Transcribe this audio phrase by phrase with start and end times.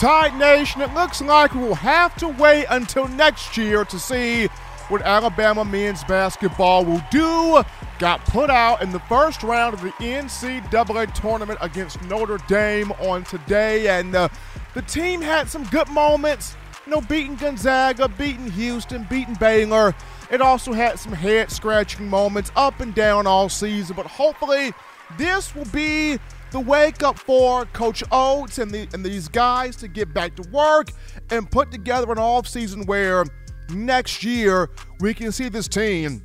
[0.00, 4.46] Tide Nation, it looks like we will have to wait until next year to see
[4.88, 7.62] what Alabama men's basketball will do.
[7.98, 13.24] Got put out in the first round of the NCAA tournament against Notre Dame on
[13.24, 14.30] today, and uh,
[14.72, 16.56] the team had some good moments.
[16.86, 19.94] You know, beating Gonzaga, beating Houston, beating Baylor.
[20.30, 24.72] It also had some head scratching moments up and down all season, but hopefully
[25.18, 26.18] this will be
[26.50, 30.48] the wake up for Coach Oats and, the, and these guys to get back to
[30.50, 30.90] work
[31.30, 33.24] and put together an off season where
[33.70, 36.22] next year we can see this team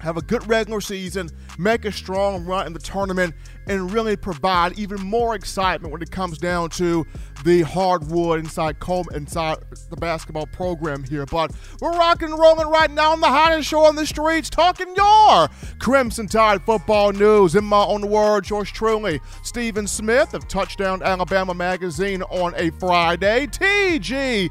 [0.00, 3.34] have a good regular season, make a strong run in the tournament,
[3.66, 7.06] and really provide even more excitement when it comes down to
[7.44, 9.58] the hardwood inside Coleman, inside
[9.90, 11.26] the basketball program here.
[11.26, 14.94] But we're rocking and rolling right now on the hottest show on the streets, talking
[14.96, 17.54] your Crimson Tide football news.
[17.54, 23.46] In my own words, yours truly, Stephen Smith of Touchdown Alabama Magazine on a Friday,
[23.46, 24.50] TGIF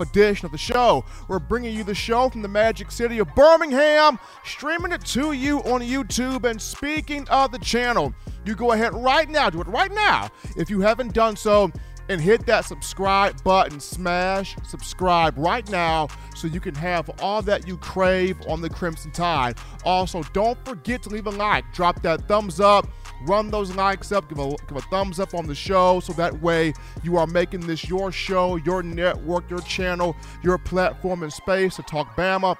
[0.00, 1.04] edition of the show.
[1.26, 5.60] We're bringing you the show from the magic city of Birmingham, streaming it to you
[5.60, 6.44] on YouTube.
[6.44, 8.12] And speaking of the channel,
[8.44, 10.28] you go ahead right now, do it right now.
[10.56, 11.72] If you haven't done so,
[12.08, 13.80] and hit that subscribe button.
[13.80, 19.10] Smash subscribe right now so you can have all that you crave on the Crimson
[19.10, 19.56] Tide.
[19.84, 22.88] Also, don't forget to leave a like, drop that thumbs up,
[23.26, 26.40] run those likes up, give a, give a thumbs up on the show so that
[26.40, 31.76] way you are making this your show, your network, your channel, your platform and space
[31.76, 32.56] to talk Bama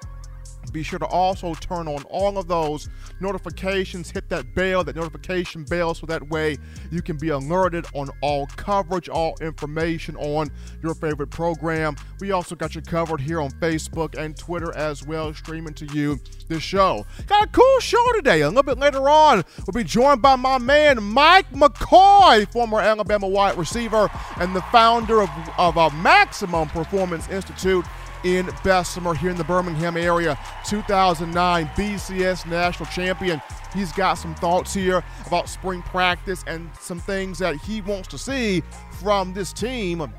[0.72, 2.88] be sure to also turn on all of those
[3.20, 6.56] notifications, hit that bell, that notification bell, so that way
[6.90, 10.50] you can be alerted on all coverage, all information on
[10.82, 11.96] your favorite program.
[12.20, 16.18] We also got you covered here on Facebook and Twitter as well, streaming to you
[16.48, 17.06] the show.
[17.26, 18.42] Got a cool show today.
[18.42, 23.27] A little bit later on, we'll be joined by my man Mike McCoy, former Alabama
[23.28, 27.84] wide receiver and the founder of, of a Maximum Performance Institute
[28.24, 30.39] in Bessemer here in the Birmingham area.
[30.67, 33.40] 2009 BCS national champion.
[33.73, 38.18] He's got some thoughts here about spring practice and some things that he wants to
[38.18, 40.13] see from this team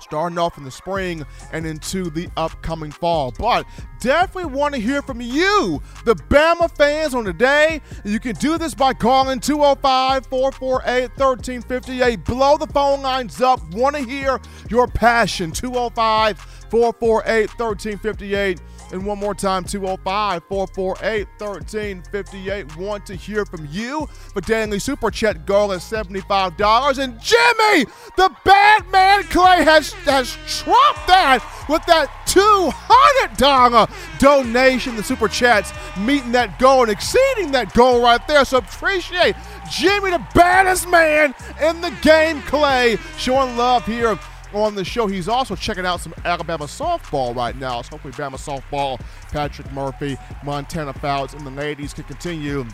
[0.00, 3.32] starting off in the spring and into the upcoming fall.
[3.38, 3.66] But
[4.00, 7.80] definitely want to hear from you, the Bama fans, on the day.
[8.04, 12.24] You can do this by calling 205 448 1358.
[12.24, 13.60] Blow the phone lines up.
[13.72, 15.50] Want to hear your passion.
[15.50, 18.60] 205 448 1358.
[18.90, 22.76] And one more time, 205 448 1358.
[22.76, 24.06] Want to hear from you.
[24.32, 26.98] For daily super chat goal is $75.
[26.98, 27.84] And Jimmy,
[28.16, 34.96] the Batman Clay, has, has trumped that with that $200 donation.
[34.96, 38.44] The super chats meeting that goal and exceeding that goal right there.
[38.44, 39.36] So appreciate
[39.70, 44.18] Jimmy, the baddest man in the game, Clay, showing love here
[44.56, 45.06] on the show.
[45.06, 47.82] He's also checking out some Alabama softball right now.
[47.82, 49.00] So hopefully, Bama softball,
[49.30, 52.66] Patrick Murphy, Montana Fouts, and the ladies can continue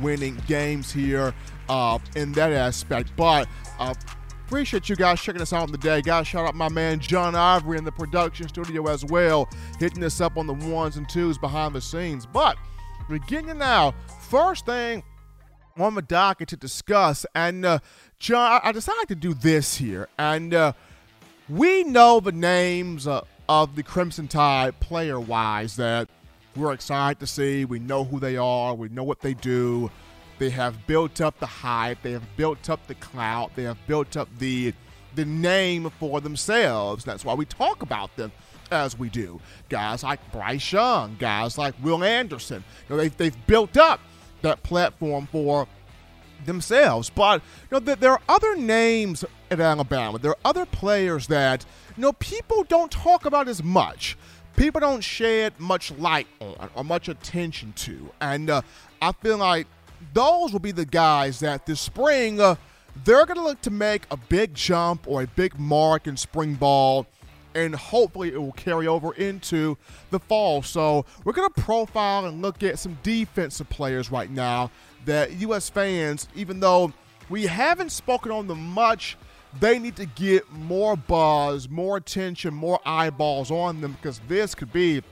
[0.00, 1.34] winning games here
[1.68, 3.12] uh, in that aspect.
[3.16, 3.48] But
[3.78, 3.94] uh,
[4.46, 6.02] appreciate you guys checking us out on the day.
[6.02, 9.48] Guys, shout out my man John Ivory in the production studio as well,
[9.78, 12.26] hitting us up on the ones and twos behind the scenes.
[12.26, 12.56] But
[13.08, 13.94] beginning now,
[14.28, 15.02] first thing
[15.76, 17.78] on the docket to discuss, and uh,
[18.18, 20.72] John, I decided to do this here, and uh,
[21.48, 26.08] we know the names uh, of the Crimson Tide player wise that
[26.56, 27.64] we're excited to see.
[27.64, 29.90] We know who they are, we know what they do.
[30.38, 34.16] They have built up the hype, they have built up the clout, they have built
[34.16, 34.74] up the
[35.14, 37.04] the name for themselves.
[37.04, 38.32] That's why we talk about them
[38.72, 39.40] as we do.
[39.68, 42.64] Guys like Bryce Young, guys like Will Anderson.
[42.88, 44.00] You know, they've, they've built up
[44.42, 45.68] that platform for
[46.44, 47.10] themselves.
[47.10, 50.18] But you know, there are other names at Alabama.
[50.18, 51.64] There are other players that
[51.96, 54.16] you know people don't talk about as much.
[54.56, 58.62] People don't shed much light on or much attention to, and uh,
[59.02, 59.66] I feel like
[60.12, 62.56] those will be the guys that this spring uh,
[63.04, 66.54] they're going to look to make a big jump or a big mark in spring
[66.54, 67.06] ball
[67.54, 69.76] and hopefully it will carry over into
[70.10, 70.62] the fall.
[70.62, 74.70] So we're going to profile and look at some defensive players right now
[75.04, 75.68] that U.S.
[75.68, 76.92] fans, even though
[77.28, 79.16] we haven't spoken on them much,
[79.60, 84.72] they need to get more buzz, more attention, more eyeballs on them because this could
[84.72, 85.02] be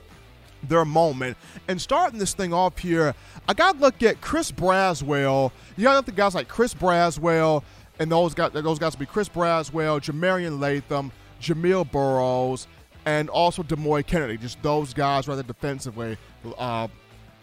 [0.67, 1.37] their moment.
[1.67, 3.13] And starting this thing off here,
[3.47, 5.51] I got to look at Chris Braswell.
[5.75, 7.63] You got to look at guys like Chris Braswell,
[7.99, 11.11] and those guys, those guys will be Chris Braswell, Jah-Marien Latham,
[11.41, 12.67] Jamil Burroughs,
[13.05, 14.37] and also Demoy Kennedy.
[14.37, 16.17] Just those guys rather defensively.
[16.57, 16.87] Uh,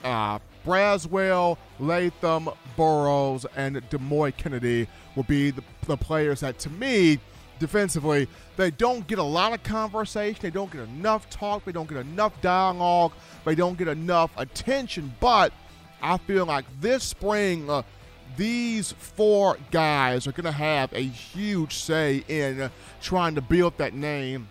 [0.02, 7.18] uh, Braswell, Latham, Burroughs, and Demoy Kennedy will be the, the players that, to me,
[7.58, 10.40] defensively, they don't get a lot of conversation.
[10.42, 11.64] They don't get enough talk.
[11.64, 13.12] They don't get enough dialogue.
[13.44, 15.14] They don't get enough attention.
[15.20, 15.52] But
[16.02, 17.82] I feel like this spring, uh,
[18.36, 22.70] these four guys are going to have a huge say in
[23.00, 24.48] trying to build that name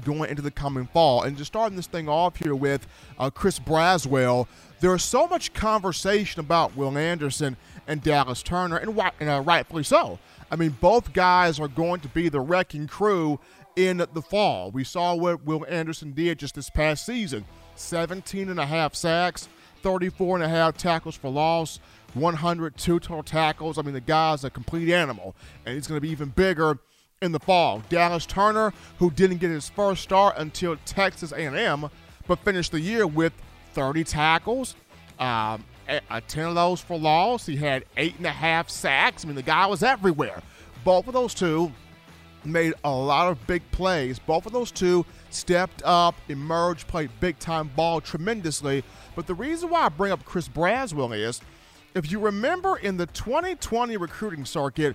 [0.00, 1.22] going into the coming fall.
[1.22, 2.86] And just starting this thing off here with
[3.18, 4.46] uh, Chris Braswell,
[4.80, 7.56] there's so much conversation about Will Anderson
[7.86, 10.18] and Dallas Turner, and, and uh, rightfully so.
[10.50, 13.40] I mean, both guys are going to be the wrecking crew
[13.76, 14.70] in the fall.
[14.70, 17.44] We saw what Will Anderson did just this past season
[17.76, 19.48] 17 and a half sacks,
[19.82, 21.80] 34 and a half tackles for loss,
[22.14, 23.78] 102 total tackles.
[23.78, 26.78] I mean, the guy's a complete animal, and he's going to be even bigger
[27.20, 27.82] in the fall.
[27.88, 31.90] Dallas Turner, who didn't get his first start until Texas A&M,
[32.26, 33.32] but finished the year with
[33.72, 34.76] 30 tackles,
[35.18, 37.46] um, a 10 of those for loss.
[37.46, 39.24] He had eight and a half sacks.
[39.24, 40.42] I mean, the guy was everywhere.
[40.84, 41.72] Both of those two
[42.44, 44.18] made a lot of big plays.
[44.18, 48.84] Both of those two stepped up, emerged, played big time ball tremendously.
[49.16, 51.40] But the reason why I bring up Chris Braswell is
[51.94, 54.94] if you remember in the 2020 recruiting circuit,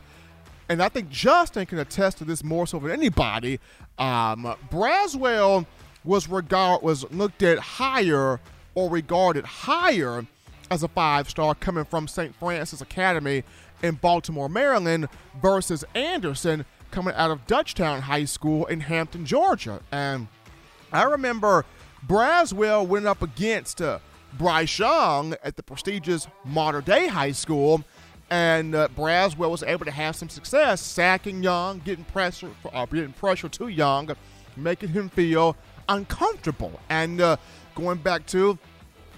[0.74, 3.60] and I think Justin can attest to this more so than anybody,
[4.00, 5.68] um, Braswell
[6.04, 8.40] was regard was looked at higher
[8.74, 10.26] or regarded higher
[10.72, 12.36] as a five star coming from St.
[12.36, 13.44] Francis Academy
[13.84, 15.10] in Baltimore, Maryland,
[15.40, 19.80] versus Anderson coming out of Dutchtown High School in Hampton, Georgia.
[19.92, 20.28] And
[20.92, 21.66] I remember
[22.08, 24.00] Braswell went up against uh,
[24.40, 27.84] Bryce Young at the prestigious Mater Dei High School.
[28.34, 33.14] And uh, Braswell was able to have some success sacking Young, getting pressure, uh, getting
[33.14, 34.10] pressure to Young,
[34.58, 35.56] making him feel
[35.88, 36.80] uncomfortable.
[36.90, 37.38] And uh,
[37.76, 38.58] going back to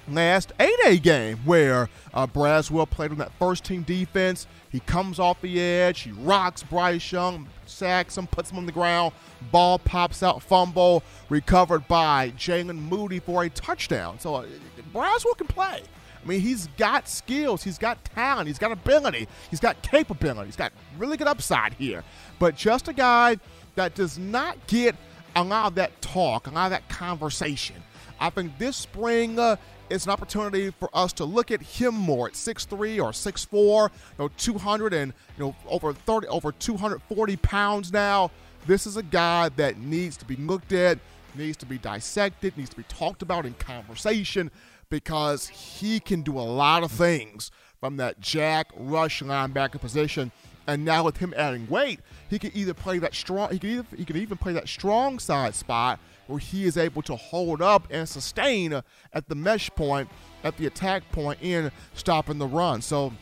[0.09, 4.47] last 8A game where uh, Braswell played on that first team defense.
[4.69, 8.73] He comes off the edge, he rocks Bryce Young, sacks him, puts him on the
[8.73, 9.13] ground.
[9.49, 14.19] Ball pops out, fumble, recovered by Jaylen Moody for a touchdown.
[14.19, 14.45] So uh,
[14.93, 15.83] Braswell can play.
[16.25, 20.55] I mean, he's got skills, he's got talent, he's got ability, he's got capability, he's
[20.55, 22.03] got really good upside here.
[22.39, 23.37] But just a guy
[23.75, 24.95] that does not get
[25.35, 27.75] a lot of that talk, a lot of that conversation.
[28.19, 29.57] I think this spring uh,
[29.89, 33.95] is an opportunity for us to look at him more at 6'3 or 6'4, you
[34.17, 38.31] know, 200 and you know over 30 over 240 pounds now.
[38.65, 40.97] This is a guy that needs to be looked at,
[41.35, 44.49] needs to be dissected, needs to be talked about in conversation
[44.89, 50.31] because he can do a lot of things from that jack rush linebacker position.
[50.67, 51.99] And now with him adding weight,
[52.29, 53.51] he can either play that strong.
[53.51, 57.03] He can either he can even play that strong side spot where he is able
[57.03, 58.73] to hold up and sustain
[59.13, 60.09] at the mesh point,
[60.43, 62.81] at the attack point, in stopping the run.
[62.81, 63.13] So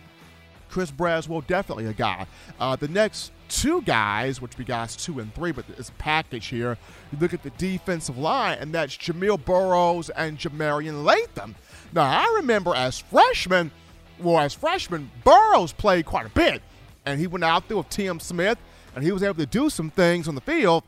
[0.74, 2.26] Chris Braswell definitely a guy.
[2.60, 6.48] Uh, the next two guys, which we guys two and three, but it's a package
[6.48, 6.80] here.
[7.12, 11.54] You look at the defensive line, and that's Jamil Burroughs and Jah-Marien Latham.
[11.94, 13.70] Now I remember as freshmen,
[14.18, 16.64] well as freshmen, Burroughs played quite a bit,
[17.06, 18.58] and he went out there with Tim Smith,
[18.96, 20.84] and he was able to do some things on the field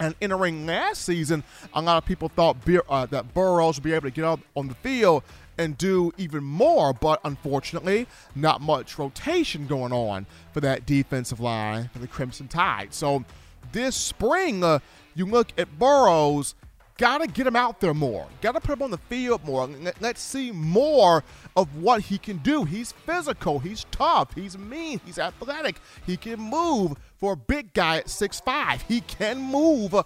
[0.00, 2.56] and entering last season, a lot of people thought
[2.88, 5.22] uh, that Burroughs would be able to get up on the field
[5.58, 11.88] and do even more, but unfortunately, not much rotation going on for that defensive line
[11.92, 12.92] for the Crimson Tide.
[12.92, 13.24] So
[13.72, 14.80] this spring, uh,
[15.14, 16.54] you look at Burroughs,
[16.96, 18.28] Got to get him out there more.
[18.40, 19.68] Got to put him on the field more.
[20.00, 21.24] Let's see more
[21.56, 22.62] of what he can do.
[22.62, 23.58] He's physical.
[23.58, 24.32] He's tough.
[24.34, 25.00] He's mean.
[25.04, 25.76] He's athletic.
[26.06, 28.82] He can move for a big guy at 6'5.
[28.82, 29.96] He can move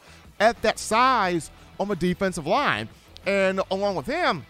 [0.41, 2.89] at that size on the defensive line.
[3.27, 4.47] And along with him,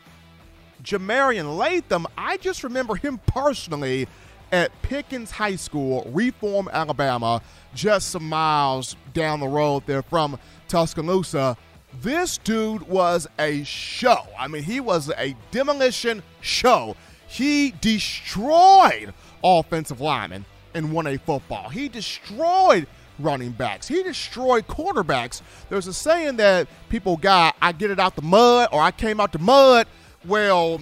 [0.82, 4.08] Jah-Marien Latham, I just remember him personally
[4.50, 7.42] at Pickens High School, Reform, Alabama,
[7.74, 11.56] just some miles down the road there from Tuscaloosa
[12.02, 14.26] this dude was a show.
[14.38, 16.96] I mean, he was a demolition show.
[17.26, 20.44] He destroyed offensive linemen
[20.74, 21.68] in 1A football.
[21.68, 22.86] He destroyed
[23.18, 23.88] running backs.
[23.88, 25.42] He destroyed quarterbacks.
[25.68, 29.20] There's a saying that people got, I get it out the mud or I came
[29.20, 29.86] out the mud.
[30.24, 30.80] Well,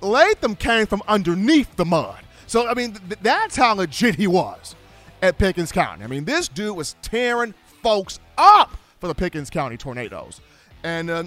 [0.00, 2.18] Latham came from underneath the mud.
[2.46, 4.74] So, I mean, th- that's how legit he was
[5.22, 6.04] at Pickens County.
[6.04, 10.40] I mean, this dude was tearing folks up for the Pickens County Tornadoes.
[10.82, 11.24] And uh,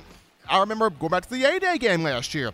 [0.50, 2.52] I remember going back to the A Day game last year.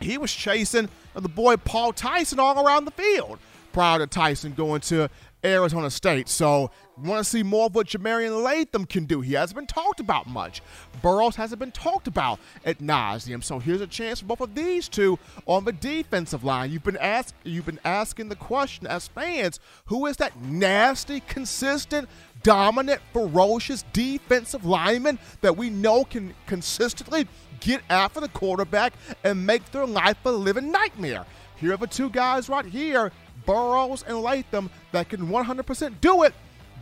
[0.00, 3.38] He was chasing the boy Paul Tyson all around the field
[3.72, 5.08] prior to Tyson going to
[5.44, 6.28] Arizona State.
[6.28, 9.20] So, want to see more of what Jah-Marien Latham can do.
[9.20, 10.62] He hasn't been talked about much.
[11.00, 13.42] Burroughs hasn't been talked about at nauseum.
[13.42, 16.70] So, here's a chance for both of these two on the defensive line.
[16.70, 22.08] You've been asked, you've been asking the question as fans, who is that nasty, consistent
[22.42, 27.26] dominant, ferocious defensive lineman that we know can consistently
[27.60, 28.92] get after the quarterback
[29.24, 31.24] and make their life a living nightmare.
[31.56, 33.12] Here are the two guys right here,
[33.46, 36.34] Burroughs and Latham, that can 100% do it.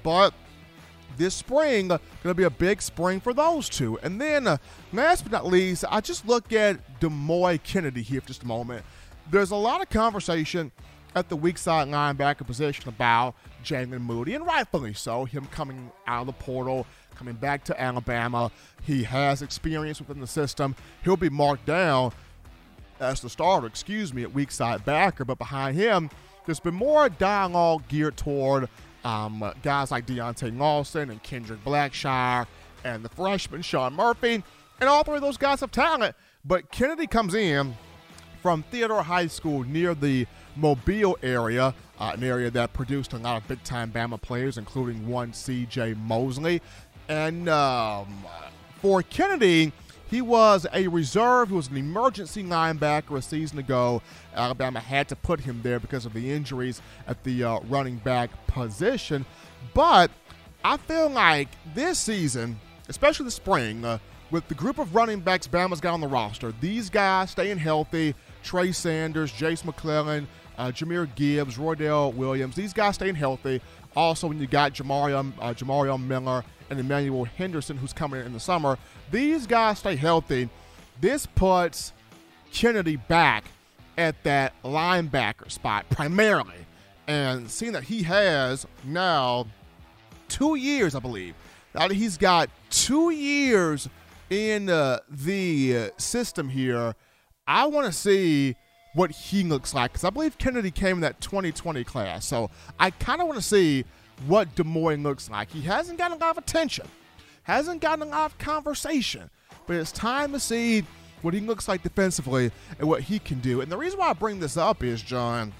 [0.03, 0.35] But
[1.17, 3.99] this spring going to be a big spring for those two.
[4.03, 4.59] And then,
[4.93, 8.85] last but not least, I just look at Demoy Kennedy here for just a moment.
[9.31, 10.73] There's a lot of conversation
[11.15, 15.25] at the weak side linebacker position about Jaylen Moody, and rightfully so.
[15.25, 18.51] Him coming out of the portal, coming back to Alabama.
[18.83, 20.75] He has experience within the system.
[21.05, 22.13] He'll be marked down
[22.99, 25.25] as the starter, excuse me, at weak side backer.
[25.25, 26.11] But behind him,
[26.51, 28.69] there's been more dialogue geared toward
[29.05, 32.45] um, guys like Deontae Lawson and Kendrick Blackshire
[32.83, 34.43] and the freshman Sean Murphy.
[34.81, 36.17] And all three of those guys have talent.
[36.45, 37.77] But Kennedy comes in
[38.43, 40.27] from Theodore High School near the
[40.57, 45.07] Mobile area, uh, an area that produced a lot of big time Bama players, including
[45.07, 46.61] one CJ Mosley.
[47.09, 48.25] And um,
[48.81, 49.71] for Kennedy,
[50.11, 51.49] he was a reserve.
[51.49, 54.03] He was an emergency linebacker a season ago.
[54.35, 58.31] Alabama had to put him there because of the injuries at the uh, running back
[58.49, 59.25] position.
[59.73, 60.11] But
[60.65, 63.99] I feel like this season, especially the spring, uh,
[64.31, 68.15] with the group of running backs Bama's got on the roster, these guys staying healthy,
[68.43, 73.61] Trey Sanders, Jace McClellan, uh, Jahmyr Gibbs, Roydell Williams, these guys staying healthy.
[73.97, 78.33] Also, when you got Jamarion, uh, Jamarion Miller and Emmanuel Henderson, who's coming in, in
[78.33, 78.79] the summer,
[79.11, 80.49] these guys stay healthy.
[81.01, 81.93] This puts
[82.53, 83.45] Kennedy back
[83.99, 86.55] at that linebacker spot primarily.
[87.07, 89.47] And seeing that he has now
[90.29, 91.35] two years, I believe,
[91.75, 93.89] now that he's got two years
[94.31, 96.95] in uh, the system here,
[97.47, 98.57] I want to see
[98.95, 102.27] what he looks like because I believe Kennedy came in that 2020 class.
[102.27, 103.85] So I kind of want to see
[104.27, 105.51] what Demoy looks like.
[105.51, 106.87] He hasn't gotten a lot of attention,
[107.45, 109.31] hasn't gotten a lot of conversation,
[109.67, 110.85] but it's time to see
[111.23, 113.61] what he looks like defensively and what he can do.
[113.61, 115.53] And the reason why I bring this up is, John,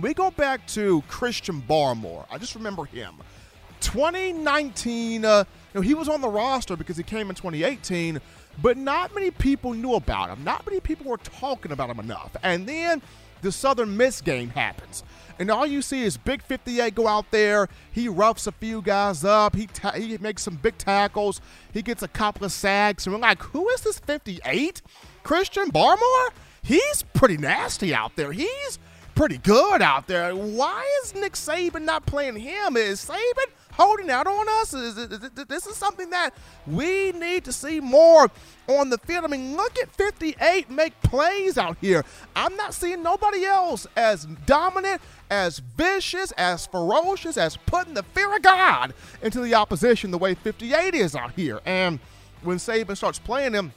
[0.00, 2.26] we go back to Christian Barmore.
[2.30, 3.16] I just remember him.
[3.80, 5.44] 2019, uh,
[5.74, 8.20] you know, he was on the roster because he came in 2018
[8.60, 10.44] but not many people knew about him.
[10.44, 12.36] Not many people were talking about him enough.
[12.42, 13.02] And then
[13.40, 15.02] the Southern Miss game happens.
[15.38, 17.68] And all you see is Big 58 go out there.
[17.90, 19.56] He roughs a few guys up.
[19.56, 21.40] He, ta- he makes some big tackles.
[21.72, 23.06] He gets a couple of sacks.
[23.06, 24.82] And we're like, who is this 58?
[25.22, 26.30] Christian Barmore?
[26.62, 28.32] He's pretty nasty out there.
[28.32, 28.78] He's
[29.14, 30.34] pretty good out there.
[30.34, 32.76] Why is Nick Saban not playing him?
[32.76, 34.72] Is Saban holding out on us?
[34.74, 36.30] Is, is, is, this is something that
[36.66, 38.30] we need to see more
[38.68, 39.24] on the field.
[39.24, 42.04] I mean, look at 58 make plays out here.
[42.36, 45.00] I'm not seeing nobody else as dominant,
[45.30, 50.34] as vicious, as ferocious, as putting the fear of God into the opposition the way
[50.34, 51.60] 58 is out here.
[51.66, 51.98] And
[52.42, 53.72] when Saban starts playing him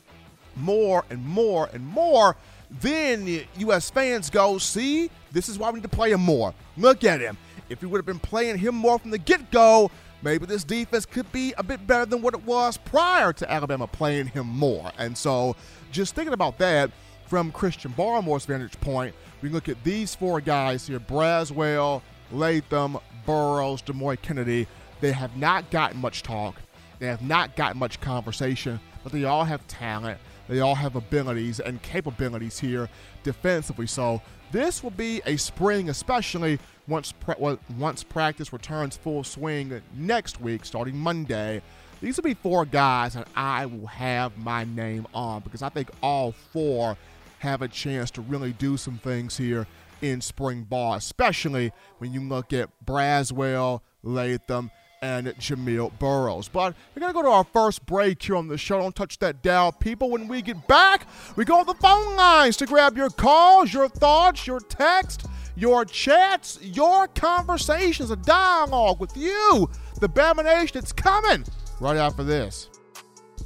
[0.55, 2.35] more and more and more,
[2.69, 3.89] then U.S.
[3.89, 6.53] fans go, see, this is why we need to play him more.
[6.77, 7.37] Look at him.
[7.69, 9.89] If we would have been playing him more from the get go,
[10.21, 13.87] maybe this defense could be a bit better than what it was prior to Alabama
[13.87, 14.91] playing him more.
[14.97, 15.55] And so,
[15.91, 16.91] just thinking about that
[17.27, 23.81] from Christian Barmore's vantage point, we look at these four guys here Braswell, Latham, Burroughs,
[23.81, 24.67] Demoy Kennedy.
[25.01, 26.55] They have not gotten much talk,
[26.99, 30.19] they have not gotten much conversation, but they all have talent.
[30.47, 32.87] They all have abilities and capabilities here
[33.23, 33.87] defensively.
[33.87, 34.21] So,
[34.55, 36.57] this will be a spring, especially
[36.87, 41.61] once pra- once practice returns full swing next week, starting Monday.
[42.01, 45.89] These will be four guys that I will have my name on because I think
[46.01, 46.95] all four
[47.39, 49.67] have a chance to really do some things here
[50.01, 54.71] in spring ball, especially when you look at Braswell, Latham,
[55.01, 56.47] and Jamil Burroughs.
[56.47, 58.79] But we're going to go to our first break here on the show.
[58.79, 60.09] Don't touch that dial, people.
[60.09, 63.89] When we get back, we go to the phone lines to grab your calls, your
[63.89, 65.25] thoughts, your text
[65.55, 70.77] your chats, your conversations, a dialogue with you, the Bama Nation.
[70.77, 71.45] It's coming
[71.79, 72.69] right after this.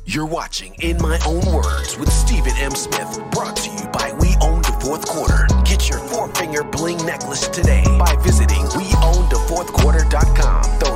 [0.06, 2.72] You're watching In My Own Words with Stephen M.
[2.72, 5.48] Smith, brought to you by We Own the Fourth Quarter.
[5.66, 10.64] Get your four finger bling necklace today by visiting WeOwnTheFourthQuarter.com.
[10.66, 10.89] Up.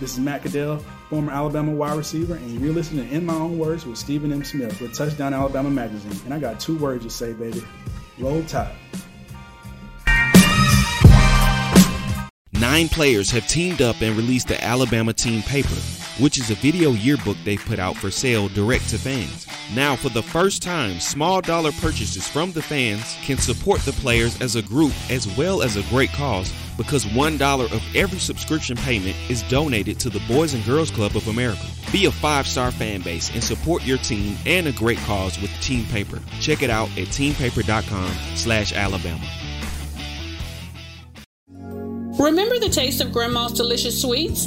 [0.00, 3.56] This is Matt Caddell, former Alabama wide receiver, and you're listening to In My Own
[3.56, 4.42] Words with Stephen M.
[4.42, 6.20] Smith with Touchdown Alabama Magazine.
[6.24, 7.62] And I got two words to say, baby.
[8.18, 8.74] Roll Tide.
[12.52, 16.90] Nine players have teamed up and released the Alabama team paper which is a video
[16.92, 19.44] yearbook they've put out for sale direct to fans.
[19.74, 24.40] Now, for the first time, small dollar purchases from the fans can support the players
[24.40, 29.16] as a group as well as a great cause because $1 of every subscription payment
[29.28, 31.66] is donated to the Boys and Girls Club of America.
[31.90, 35.50] Be a five star fan base and support your team and a great cause with
[35.60, 36.20] Team Paper.
[36.40, 39.26] Check it out at teampaper.com slash Alabama.
[42.18, 44.46] Remember the taste of Grandma's delicious sweets?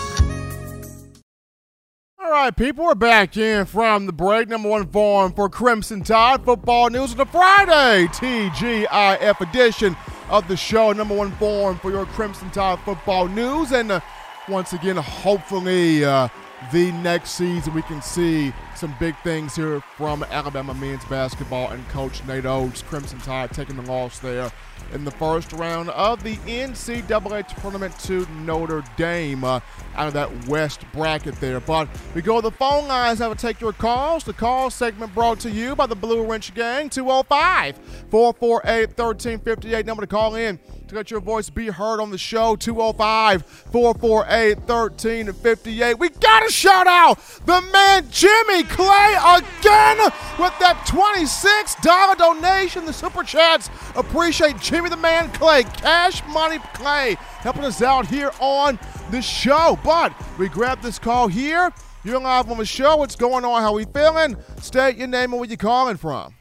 [2.31, 4.47] Right, people, we're back in from the break.
[4.47, 9.97] Number one forum for Crimson Tide football news on the Friday TGIF edition
[10.29, 10.93] of the show.
[10.93, 13.73] Number one forum for your Crimson Tide football news.
[13.73, 13.99] And uh,
[14.47, 16.29] once again, hopefully, uh,
[16.71, 21.87] the next season we can see some big things here from Alabama men's basketball and
[21.89, 22.81] Coach Nate Oats.
[22.83, 24.51] Crimson Tide taking the loss there
[24.93, 29.59] in the first round of the NCAA tournament to Notre Dame uh,
[29.95, 31.59] out of that West bracket there.
[31.59, 34.23] But we go to the phone lines now to take your calls.
[34.23, 37.77] The call segment brought to you by the Blue Wrench Gang 205
[38.09, 39.85] 448 1358.
[39.85, 40.59] Number to call in
[40.91, 45.97] to let your voice be heard on the show 205 448 1358.
[45.97, 49.97] We got to shout out the man Jimmy Clay again
[50.37, 52.85] with that $26 donation.
[52.85, 58.31] The Super Chats appreciate Jimmy the Man Clay, Cash Money Clay, helping us out here
[58.39, 58.77] on
[59.11, 59.79] the show.
[59.83, 61.71] But we grab this call here.
[62.03, 62.97] You're live on the show.
[62.97, 63.61] What's going on?
[63.61, 64.35] How we feeling?
[64.59, 66.35] State your name and where you're calling from.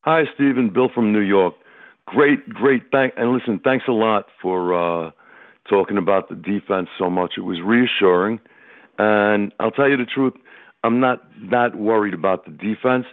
[0.00, 0.70] Hi, Stephen.
[0.70, 1.54] Bill from New York.
[2.06, 2.82] Great, great.
[2.92, 3.60] Thank and listen.
[3.62, 5.10] Thanks a lot for uh,
[5.68, 7.32] talking about the defense so much.
[7.36, 8.40] It was reassuring,
[8.98, 10.34] and I'll tell you the truth.
[10.82, 13.06] I'm not that worried about the defense.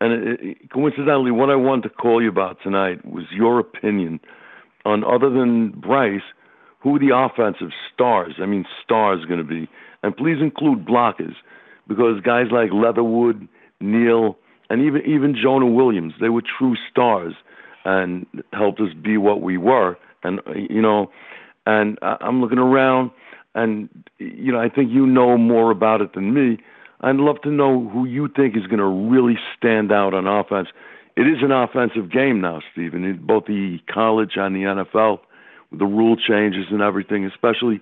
[0.00, 4.20] And it, it, coincidentally, what I wanted to call you about tonight was your opinion
[4.84, 6.20] on, other than Bryce,
[6.80, 9.68] who the offensive stars, I mean stars, going to be.
[10.04, 11.34] And please include blockers,
[11.88, 13.48] because guys like Leatherwood,
[13.80, 14.38] Neal,
[14.70, 17.34] and even even Jonah Williams, they were true stars
[17.86, 19.96] and helped us be what we were.
[20.22, 21.10] And uh, you know,
[21.64, 23.10] and I'm looking around,
[23.54, 26.58] and you know, I think you know more about it than me.
[27.00, 30.68] I'd love to know who you think is going to really stand out on offense.
[31.16, 35.20] It is an offensive game now, Stephen, both the college and the NFL,
[35.70, 37.80] with the rule changes and everything, especially,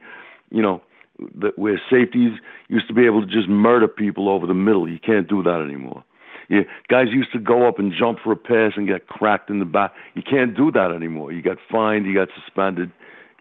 [0.50, 0.82] you know,
[1.18, 2.32] the, where safeties
[2.68, 4.88] used to be able to just murder people over the middle.
[4.88, 6.04] You can't do that anymore.
[6.48, 9.58] Yeah, guys used to go up and jump for a pass and get cracked in
[9.60, 9.92] the back.
[10.14, 11.32] You can't do that anymore.
[11.32, 12.92] You got fined, you got suspended,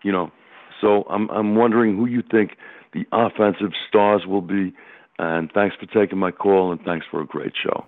[0.04, 0.32] you know.
[0.80, 2.52] So I'm I'm wondering who you think
[2.94, 4.74] the offensive stars will be
[5.20, 7.88] and thanks for taking my call, and thanks for a great show.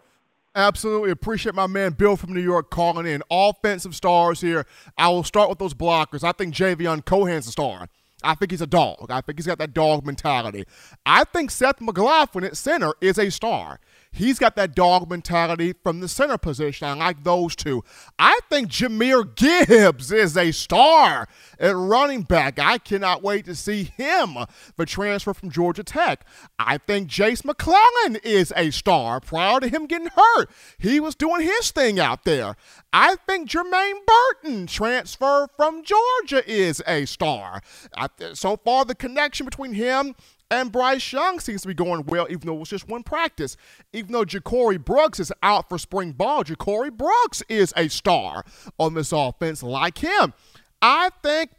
[0.56, 3.22] Absolutely appreciate my man Bill from New York calling in.
[3.30, 4.66] Offensive stars here.
[4.98, 6.24] I will start with those blockers.
[6.24, 7.88] I think Javion Cohen's a star.
[8.24, 9.08] I think he's a dog.
[9.10, 10.64] I think he's got that dog mentality.
[11.06, 13.80] I think Seth McLaughlin at center is a star.
[14.16, 16.88] He's got that dog mentality from the center position.
[16.88, 17.84] I like those two.
[18.18, 21.28] I think Jahmyr Gibbs is a star
[21.60, 22.58] at running back.
[22.58, 24.38] I cannot wait to see him
[24.78, 26.26] the transfer from Georgia Tech.
[26.58, 29.20] I think Jace McClellan is a star.
[29.20, 32.56] Prior to him getting hurt, he was doing his thing out there.
[32.94, 37.62] I think Jermaine Burton, transfer from Georgia, is a star.
[37.98, 40.16] I, so far, the connection between him
[40.56, 43.58] and Bryce Young seems to be going well, even though it was just one practice.
[43.94, 48.44] Even though Ja'Corey Brooks is out for spring ball, Ja'Corey Brooks is a star
[48.80, 50.34] on this offense like him.
[50.82, 51.52] I think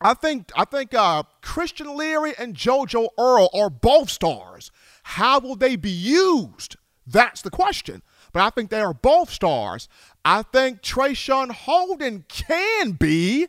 [0.00, 4.70] I think I think uh, Christian Leary and JoJo Earle are both stars.
[5.02, 6.76] How will they be used?
[7.06, 8.02] That's the question.
[8.32, 9.88] But I think they are both stars.
[10.24, 13.46] I think Traeshon Holden can be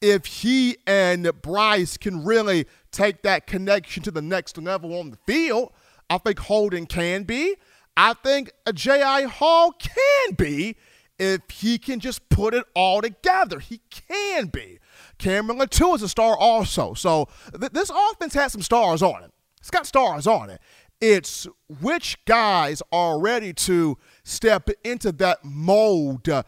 [0.00, 5.18] if he and Bryce can really take that connection to the next level on the
[5.26, 5.72] field.
[6.08, 7.56] I think Holden can be.
[7.96, 10.76] I think Agiye Hall can be
[11.18, 13.58] if he can just put it all together.
[13.60, 14.78] He can be.
[15.18, 16.94] Cameron Latu is a star also.
[16.94, 19.30] So th- this offense has some stars on it.
[19.60, 20.60] It's got stars on it.
[21.00, 21.46] It's
[21.80, 26.42] which guys are ready to step into that mold uh,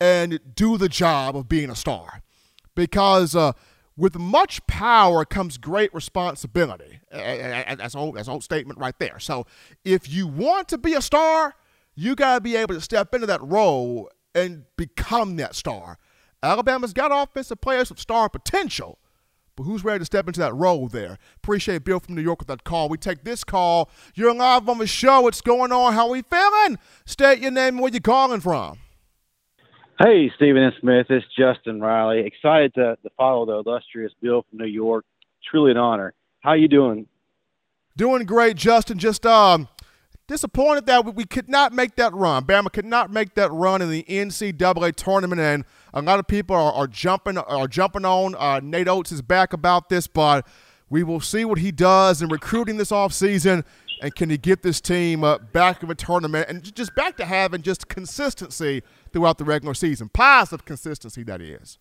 [0.00, 2.22] and do the job of being a star.
[2.74, 3.52] Because uh,
[3.96, 7.00] with much power comes great responsibility.
[7.10, 9.18] That's an old, that's an old statement right there.
[9.18, 9.46] So
[9.84, 11.54] if you want to be a star,
[11.94, 15.98] you got to be able to step into that role and become that star.
[16.42, 18.98] Alabama's got offensive players with star potential,
[19.56, 21.16] but who's ready to step into that role there?
[21.36, 22.90] Appreciate Bill from New York with that call.
[22.90, 23.90] We take this call.
[24.14, 25.22] You're live on the show.
[25.22, 25.94] What's going on?
[25.94, 26.78] How we feeling?
[27.06, 28.78] State your name and where you calling from.
[29.98, 31.06] Hey, Stephen and Smith.
[31.08, 32.20] It's Justin Riley.
[32.26, 35.06] Excited to, to follow the illustrious Bill from New York.
[35.50, 36.12] Truly an honor.
[36.40, 37.06] How you doing?
[37.96, 38.98] Doing great, Justin.
[38.98, 39.68] Just um,
[40.26, 42.44] disappointed that we could not make that run.
[42.44, 46.54] Bama could not make that run in the NCAA tournament, and a lot of people
[46.54, 50.46] are, are jumping are jumping on uh, Nate Oats is back about this, but
[50.90, 53.64] we will see what he does in recruiting this offseason
[54.00, 57.24] and can he get this team uh, back of a tournament and just back to
[57.24, 58.82] having just consistency
[59.16, 60.10] throughout the regular season?
[60.10, 61.78] Positive consistency, that is.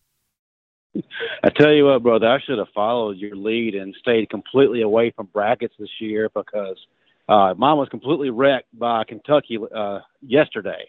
[1.43, 5.11] I tell you what, brother, I should have followed your lead and stayed completely away
[5.11, 6.77] from brackets this year because
[7.27, 10.87] uh, mine was completely wrecked by Kentucky uh, yesterday,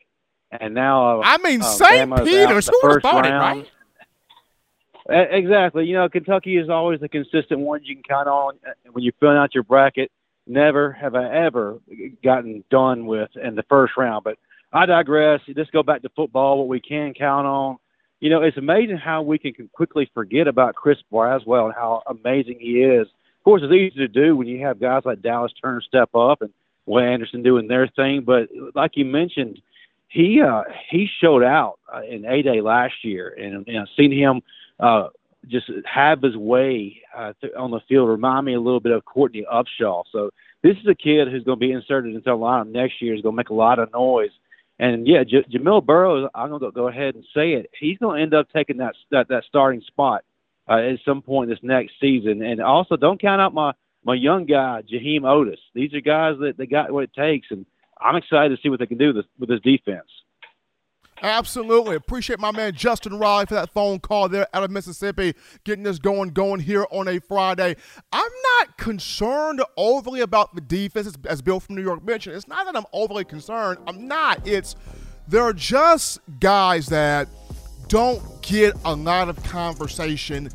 [0.53, 2.25] and now uh, I mean uh, St.
[2.25, 3.61] Peter's, who would have thought round.
[3.63, 3.69] it,
[5.09, 5.29] right?
[5.33, 5.87] Exactly.
[5.87, 9.15] You know, Kentucky is always the consistent one you can count on uh, when you're
[9.19, 10.13] filling out your bracket
[10.47, 11.81] never have I ever
[12.23, 14.25] gotten done with in the first round.
[14.25, 14.39] But
[14.73, 15.41] I digress.
[15.55, 16.59] Let's go back to football.
[16.59, 17.77] What we can count on,
[18.21, 22.59] you know, it's amazing how we can quickly forget about Chris Braswell and how amazing
[22.61, 23.07] he is.
[23.07, 26.43] Of course, it's easy to do when you have guys like Dallas Turner step up
[26.43, 26.51] and
[26.87, 28.23] Will Anderson doing their thing.
[28.23, 29.61] But like you mentioned,
[30.09, 34.41] he uh, he showed out uh, in A Day last year, and, I've seen him
[34.81, 35.09] uh,
[35.47, 39.45] just have his way uh, on the field remind me a little bit of Courtney
[39.53, 40.05] Upshaw.
[40.11, 40.31] So
[40.63, 43.15] this is a kid who's going to be inserted into the lineup next year.
[43.15, 44.31] Is going to make a lot of noise.
[44.79, 47.71] And yeah, J- Jamil Burroughs, I'm to go ahead and say it.
[47.79, 50.25] He's to end up taking that that, that starting spot
[50.69, 52.43] uh, at some point this next season.
[52.43, 53.73] And also, don't count out my
[54.05, 55.59] my young guy, Jaheim Oatis.
[55.75, 57.65] These are guys that they got what it takes, and
[58.01, 60.09] I'm excited to see what they can do with this defense.
[61.23, 61.97] Absolutely.
[61.97, 65.99] Appreciate my man Justin Riley for that phone call there out of Mississippi, getting this
[65.99, 67.77] going, going here on a Friday.
[68.13, 72.37] I'm not concerned overly about the defense, as Bill from New York mentioned.
[72.37, 73.79] It's not that I'm overly concerned.
[73.87, 74.47] I'm not.
[74.47, 74.77] It's
[75.29, 77.29] there are just guys that
[77.89, 80.51] don't get a lot of conversation,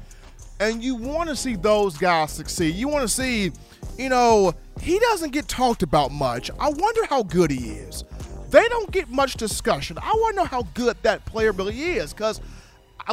[0.59, 2.75] and you want to see those guys succeed.
[2.75, 3.51] You want to see,
[3.97, 6.51] you know, he doesn't get talked about much.
[6.59, 8.03] I wonder how good he is
[8.51, 9.97] they don't get much discussion.
[9.97, 12.41] I want to know how good that player really is because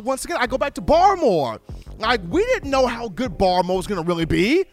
[0.03, 1.61] once again, I go back to Barmore.
[1.98, 4.64] Like, we didn't know how good Barmore was going to really be.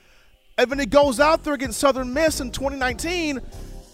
[0.57, 3.45] And then he goes out there against Southern Miss in 2019, and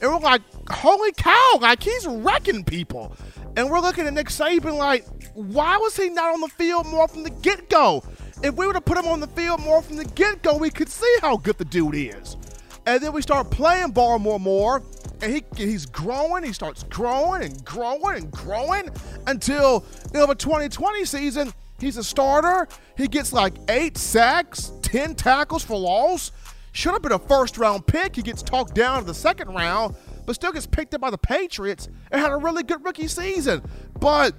[0.02, 3.16] we're like, holy cow, like, he's wrecking people.
[3.56, 7.08] And we're looking at Nick Saban like, why was he not on the field more
[7.08, 8.04] from the get go?
[8.44, 10.70] If we would have put him on the field more from the get go, we
[10.70, 12.38] could see how good the dude is.
[12.86, 14.84] And then we start playing Barmore more,
[15.22, 16.44] and he he's growing.
[16.44, 18.90] He starts growing and growing and growing
[19.28, 21.54] until you know the 2020 season.
[21.80, 22.68] He's a starter.
[22.96, 26.32] He gets like eight sacks, ten tackles for loss.
[26.74, 28.16] Should have been a first round pick.
[28.16, 31.18] He gets talked down to the second round, but still gets picked up by the
[31.18, 33.62] Patriots and had a really good rookie season.
[34.00, 34.36] But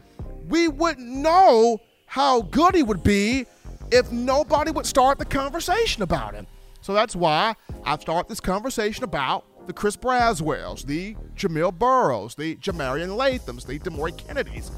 [0.48, 3.46] we wouldn't know how good he would be
[3.90, 6.46] if nobody would start the conversation about him.
[6.80, 12.56] So that's why I've started this conversation about the Chris Braswells, the Jamil Burroughs, the
[12.56, 14.70] Jah-Marien Lathams, the Demoy Kennedys,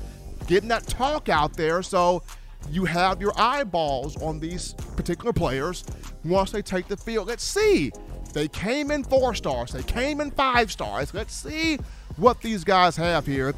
[0.47, 2.23] getting that talk out there so
[2.71, 5.85] you have your eyeballs on these particular players
[6.25, 7.29] once they take the field.
[7.29, 7.93] Let's see.
[8.33, 11.15] They came in four stars, they came in five stars.
[11.15, 11.79] Let's see
[12.17, 13.55] what these guys have here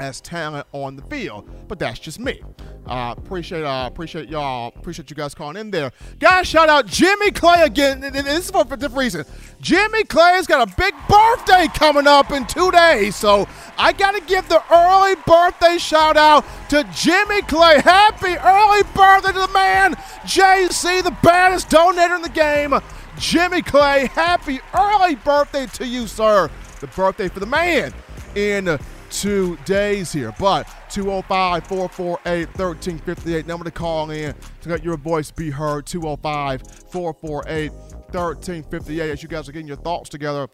[0.00, 1.48] as talent on the field.
[1.68, 2.40] But that's just me.
[2.86, 4.72] Uh, appreciate uh, appreciate y'all.
[4.76, 5.92] Appreciate you guys calling in there.
[6.18, 8.02] Guys, shout out Jimmy Clay again.
[8.02, 9.24] And This is for a different reason.
[9.60, 13.14] Jimmy Clay's got a big birthday coming up in two days.
[13.14, 13.46] So
[13.78, 17.80] I got to give the early birthday shout out to Jimmy Clay.
[17.80, 22.74] Happy early birthday to the man, JC, the baddest donator in the game.
[23.18, 26.50] Jimmy Clay, happy early birthday to you, sir.
[26.80, 27.92] The birthday for the man
[28.34, 28.78] in
[29.10, 30.32] two days here.
[30.38, 35.86] But 205 448 1358, number to call in to let your voice be heard.
[35.86, 39.10] 205 448 1358.
[39.10, 40.48] As you guys are getting your thoughts together,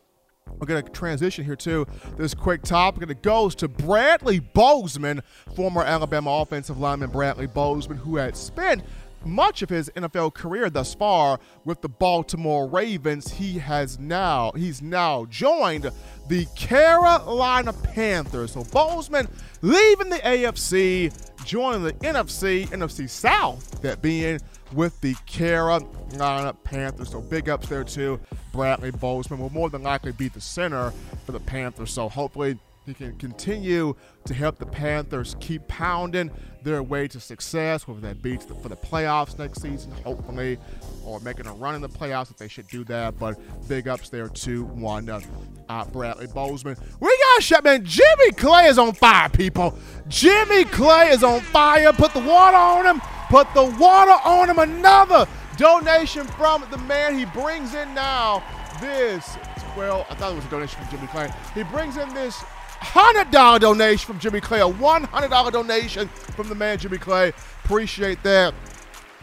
[0.59, 5.23] we're going to transition here to this quick topic, and it goes to Bradley Bozeman,
[5.55, 8.83] former Alabama offensive lineman Bradley Bozeman, who had spent
[9.24, 13.33] much of his NFL career thus far with the Baltimore Ravens.
[13.33, 15.90] He has now he's now joined
[16.29, 18.52] the Carolina Panthers.
[18.52, 19.29] So Bozeman
[19.62, 21.12] leaving the AFC,
[21.44, 24.40] joining the NFC, NFC South, that being
[24.72, 27.11] with the Carolina Panthers.
[27.11, 28.20] So big ups there too.
[28.52, 30.92] Bradley Bozeman will more than likely be the center
[31.24, 31.90] for the Panthers.
[31.90, 36.31] So hopefully he can continue to help the Panthers keep pounding
[36.66, 40.59] their way to success, whether that be for the playoffs next season, hopefully,
[41.05, 43.16] or making a run in the playoffs if they should do that.
[43.20, 46.76] But big ups there to one uh, Bradley Bozeman.
[46.98, 47.85] We got shut, man.
[47.85, 49.79] Jimmy Clay is on fire, people.
[50.09, 51.92] Jimmy Clay is on fire.
[51.92, 53.00] Put the water on him.
[53.31, 54.59] Put the water on him.
[54.59, 58.42] Another donation from the man he brings in now.
[58.81, 59.38] This,
[59.76, 61.31] well, I thought it was a donation from Jimmy Clay.
[61.55, 62.44] He brings in this
[62.81, 67.33] $100 donation from Jimmy Clay, a $100 donation from the man Jimmy Clay.
[67.65, 68.55] Appreciate that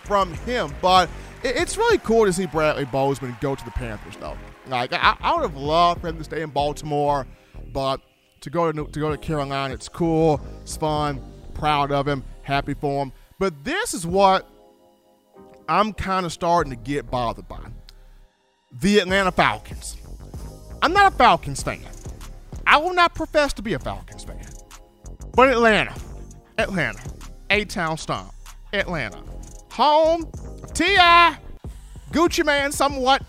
[0.04, 0.74] from him.
[0.82, 1.10] But
[1.44, 4.38] it's really cool to see Bradley Bozeman go to the Panthers, though.
[4.68, 7.28] Like I, I would have loved for him to stay in Baltimore,
[7.74, 8.02] but
[8.42, 11.22] to go to to go to Carolina, it's cool, it's fun,
[11.54, 13.12] proud of him, happy for him.
[13.40, 14.50] But this is what
[15.68, 17.66] I'm kind of starting to get bothered by:
[18.72, 19.98] the Atlanta Falcons.
[20.82, 21.82] I'm not a Falcons fan.
[22.66, 24.42] I will not profess to be a Falcons fan.
[25.36, 25.96] But Atlanta,
[26.58, 27.02] Atlanta,
[27.50, 28.32] A Town Stomp,
[28.72, 29.22] Atlanta,
[29.72, 30.30] home
[30.74, 31.38] T.I.,
[32.12, 33.24] Gucci Mane, somewhat,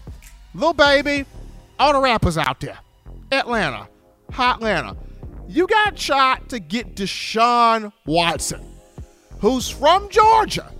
[0.54, 1.24] Lil Baby,
[1.78, 2.78] all the rappers out there.
[3.32, 3.88] Atlanta,
[4.30, 4.96] hot Atlanta.
[5.48, 8.62] You got shot to get Deshaun Watson,
[9.40, 10.70] who's from Georgia,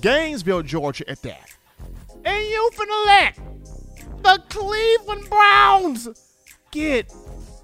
[0.00, 1.50] Gainesville, Georgia at that.
[2.24, 3.38] And you finna let
[4.22, 6.08] the Cleveland Browns
[6.70, 7.12] get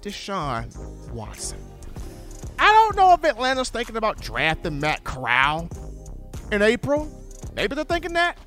[0.05, 0.71] Deshaun
[1.09, 1.57] Watson.
[2.59, 5.67] I don't know if Atlanta's thinking about drafting Matt Corral
[6.51, 7.11] in April.
[7.55, 8.37] Maybe they're thinking that.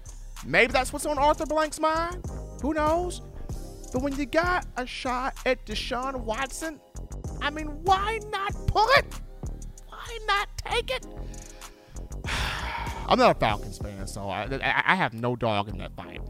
[0.47, 2.25] Maybe that's what's on Arthur Blank's mind.
[2.63, 3.23] Who knows?
[3.93, 6.79] But when you got a shot at Deshaun Watson,
[7.43, 9.07] I mean, why not pull it?
[9.89, 11.07] Why not take it?
[13.09, 14.47] I'm not a Falcons fan, so I,
[14.87, 16.21] I, have no dog in that fight.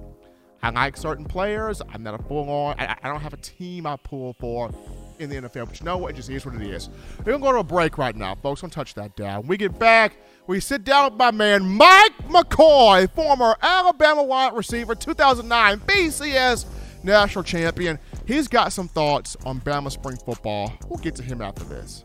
[0.63, 1.83] I like certain players.
[1.93, 2.77] I'm not a full on.
[2.79, 4.71] I, I don't have a team I pull for
[5.19, 5.67] in the NFL.
[5.69, 6.13] But you know what?
[6.13, 6.89] It just is what it is.
[7.19, 8.61] We're going to go to a break right now, folks.
[8.61, 9.41] Don't touch that down.
[9.41, 14.55] When we get back, we sit down with my man Mike McCoy, former Alabama wide
[14.55, 16.67] receiver, 2009 BCS
[17.03, 17.99] national champion.
[18.27, 20.73] He's got some thoughts on Bama spring football.
[20.89, 22.05] We'll get to him after this.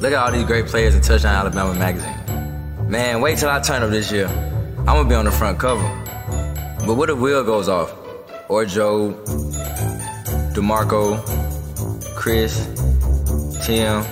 [0.00, 2.90] Look at all these great players in Touchdown Alabama magazine.
[2.90, 4.28] Man, wait till I turn up this year.
[4.78, 5.82] I'm gonna be on the front cover.
[6.86, 7.92] But what if Will goes off?
[8.48, 9.14] Or Joe,
[10.54, 11.18] DeMarco,
[12.14, 12.66] Chris,
[13.66, 14.04] Tim,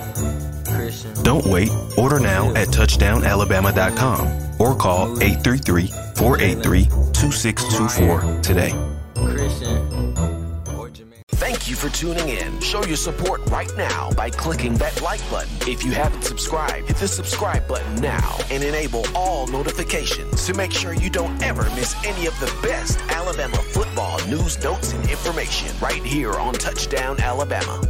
[0.75, 1.23] Christian.
[1.23, 1.69] Don't wait.
[1.97, 8.94] Order now at touchdownalabama.com or call 833 483 2624 today.
[11.65, 12.59] Thank you for tuning in.
[12.59, 15.49] Show your support right now by clicking that like button.
[15.67, 20.71] If you haven't subscribed, hit the subscribe button now and enable all notifications to make
[20.71, 25.75] sure you don't ever miss any of the best Alabama football news, notes, and information
[25.81, 27.81] right here on Touchdown Alabama.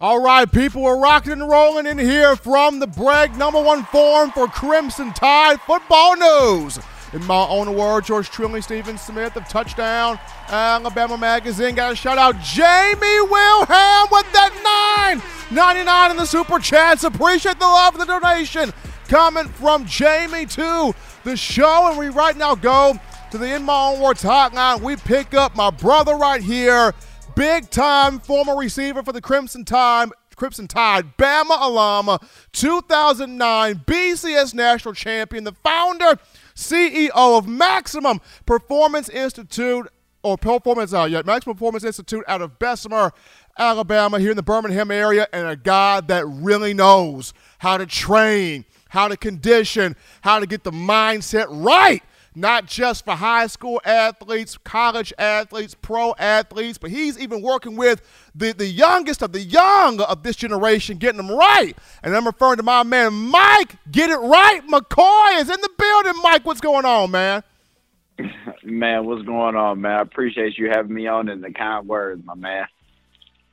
[0.00, 4.32] All right, people, we're rocking and rolling in here from the Bragg number one forum
[4.32, 6.78] for Crimson Tide football news.
[7.12, 10.18] In my own words, George Trilly, Stephen Smith of Touchdown
[10.48, 11.74] Alabama Magazine.
[11.74, 15.18] Got a shout out Jamie Wilhelm with that
[15.50, 17.02] 9.99 in the super chats.
[17.02, 18.72] Appreciate the love and the donation.
[19.08, 20.94] Comment from Jamie to
[21.24, 22.94] the show, and we right now go
[23.32, 24.80] to the In My Own Words hotline.
[24.80, 26.94] We pick up my brother right here,
[27.34, 32.18] big time former receiver for the Crimson Tide, Crimson Tide, Bama alum,
[32.52, 36.16] 2009 BCS national champion, the founder
[36.60, 39.88] CEO of Maximum Performance Institute
[40.22, 43.12] or Performance uh, yeah, Maximum Performance Institute out of Bessemer,
[43.58, 48.64] Alabama, here in the Birmingham area, and a guy that really knows how to train,
[48.90, 52.02] how to condition, how to get the mindset right
[52.34, 58.02] not just for high school athletes, college athletes, pro athletes, but he's even working with
[58.34, 61.76] the, the youngest of the young of this generation, getting them right.
[62.02, 63.76] And I'm referring to my man Mike.
[63.90, 64.60] Get it right.
[64.66, 66.22] McCoy is in the building.
[66.22, 67.42] Mike, what's going on, man?
[68.62, 69.92] Man, what's going on, man?
[69.92, 72.66] I appreciate you having me on and the kind words, my man.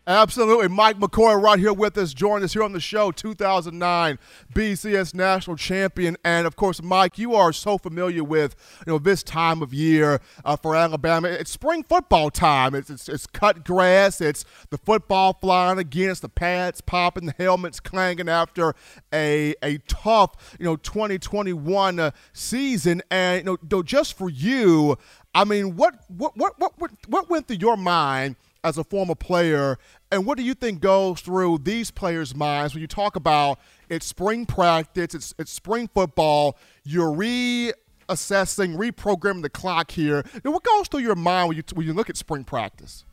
[0.08, 0.70] Absolutely.
[0.70, 4.17] Mike McCoy right here with us, joining us here on the show, 2009
[4.54, 6.15] BCS National Champion.
[6.24, 10.22] And of course, Mike, you are so familiar with you know this time of year
[10.46, 11.28] uh, for Alabama.
[11.28, 12.74] It's spring football time.
[12.74, 14.22] It's, it's, it's cut grass.
[14.22, 18.76] It's the football flying against the pads popping, the helmets clanging after
[19.13, 23.02] a a tough you know 2021 uh, season.
[23.12, 24.98] And you know, just for you,
[25.36, 28.38] I mean, what what what what what went through your mind?
[28.67, 29.77] As a former player,
[30.12, 34.06] and what do you think goes through these players' minds when you talk about it's
[34.06, 40.23] spring practice, it's it's spring football, you're reassessing, reprogramming the clock here.
[40.43, 43.06] And what goes through your mind when you when you look at spring practice?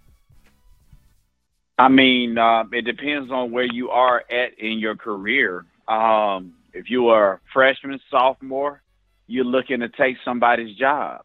[1.78, 5.64] I mean, uh, it depends on where you are at in your career.
[5.88, 8.82] Um, if you are a freshman, sophomore,
[9.26, 11.24] you're looking to take somebody's job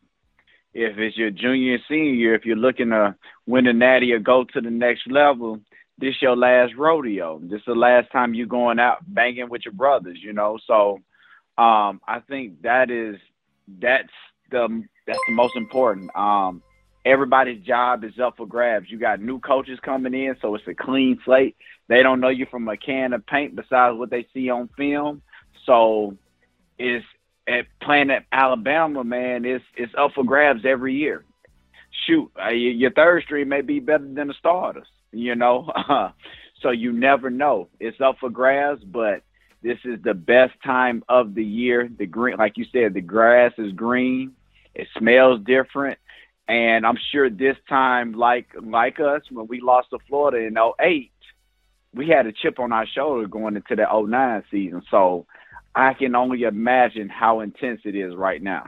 [0.74, 3.16] if it's your junior and senior year, if you're looking to
[3.48, 5.60] win a natty or go to the next level,
[5.98, 7.40] this your last rodeo.
[7.44, 10.58] This is the last time you're going out banging with your brothers, you know.
[10.66, 11.00] So
[11.58, 13.18] um, I think that is
[13.80, 14.10] that's
[14.52, 16.16] the that's the most important.
[16.16, 16.64] Um,
[17.06, 18.90] everybody's job is up for grabs.
[18.90, 21.56] You got new coaches coming in, so it's a clean slate.
[21.88, 25.22] They don't know you from a can of paint besides what they see on film.
[25.66, 26.16] So
[26.78, 27.06] it's
[27.50, 31.26] at playing at Alabama, man, it's it's up for grabs every year.
[32.06, 35.72] Shoot, uh, your third string may be better than the starters, you know.
[36.62, 37.68] so you never know.
[37.80, 39.24] It's up for grabs, but
[39.64, 41.90] this is the best time of the year.
[41.98, 44.34] The green, like you said, the grass is green.
[44.76, 45.98] It smells different,
[46.48, 51.12] and I'm sure this time, like like us, when we lost to Florida in 08,
[51.94, 54.84] we had a chip on our shoulder going into the 09 season.
[54.92, 55.26] So
[55.76, 58.66] I can only imagine how intense it is right now.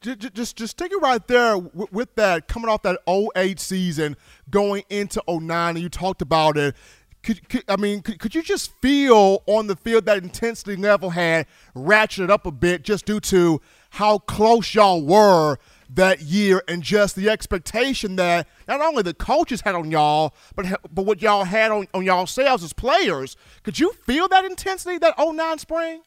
[0.00, 4.16] Just, just, just take it right there with that coming off that 08 season,
[4.50, 6.74] going into 09, and you talked about it.
[7.22, 11.10] Could, could, I mean, could, could, you just feel on the field that intensity level
[11.10, 15.56] had ratcheted up a bit just due to how close y'all were
[15.94, 20.66] that year and just the expectation that not only the coaches had on y'all, but
[20.92, 23.36] but what y'all had on, on y'all selves as players.
[23.62, 26.02] Could you feel that intensity that 09 spring?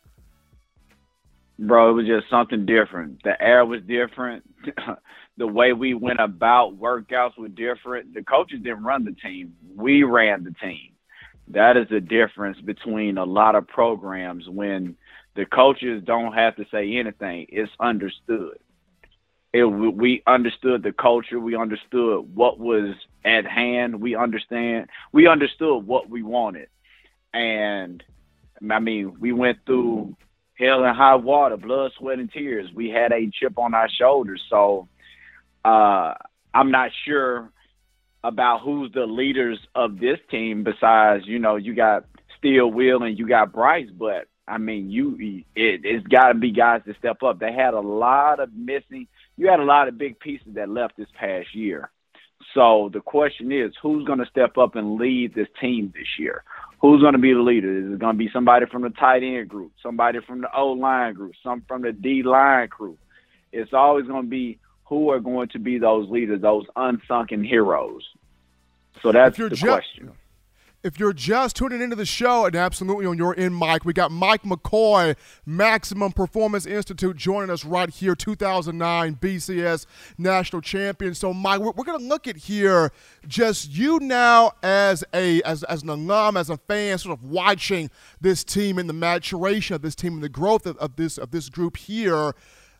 [1.57, 3.23] Bro, it was just something different.
[3.23, 4.43] The air was different.
[5.37, 8.13] the way we went about workouts were different.
[8.13, 9.55] The coaches didn't run the team.
[9.75, 10.91] We ran the team.
[11.49, 14.97] That is the difference between a lot of programs when
[15.35, 17.45] the coaches don't have to say anything.
[17.49, 18.57] It's understood
[19.55, 21.39] it, we understood the culture.
[21.39, 24.01] We understood what was at hand.
[24.01, 24.89] We understand.
[25.13, 26.67] We understood what we wanted,
[27.33, 28.03] and
[28.69, 30.17] I mean, we went through
[30.59, 32.69] hell and high water, blood, sweat, and tears.
[32.73, 34.41] We had a chip on our shoulders.
[34.49, 34.89] So
[35.63, 36.15] uh,
[36.53, 37.49] I'm not sure
[38.23, 40.63] about who's the leaders of this team.
[40.63, 42.05] Besides, you know, you got
[42.37, 45.15] Steel Will, and you got Bryce, but I mean, you
[45.55, 47.39] it, it's got to be guys to step up.
[47.39, 49.07] They had a lot of missing
[49.37, 51.91] you had a lot of big pieces that left this past year.
[52.53, 56.43] So the question is, who's going to step up and lead this team this year?
[56.81, 57.77] Who's going to be the leader?
[57.77, 60.67] Is it going to be somebody from the tight end group, somebody from the O
[60.67, 62.97] line group, some from the D line crew?
[63.51, 68.03] It's always going to be who are going to be those leaders, those unsunken heroes.
[69.01, 70.11] So that's the ju- question.
[70.85, 74.11] If you're just tuning into the show and absolutely on your end, Mike, we got
[74.11, 79.87] Mike McCoy, Maximum Performance Institute, joining us right here, 2009 BCS
[80.19, 81.15] National Champion.
[81.15, 82.91] So, Mike, we're, we're going to look at here
[83.27, 87.89] just you now as a as, as an alum, as a fan, sort of watching
[88.21, 91.31] this team and the maturation of this team and the growth of, of this of
[91.31, 92.35] this group here.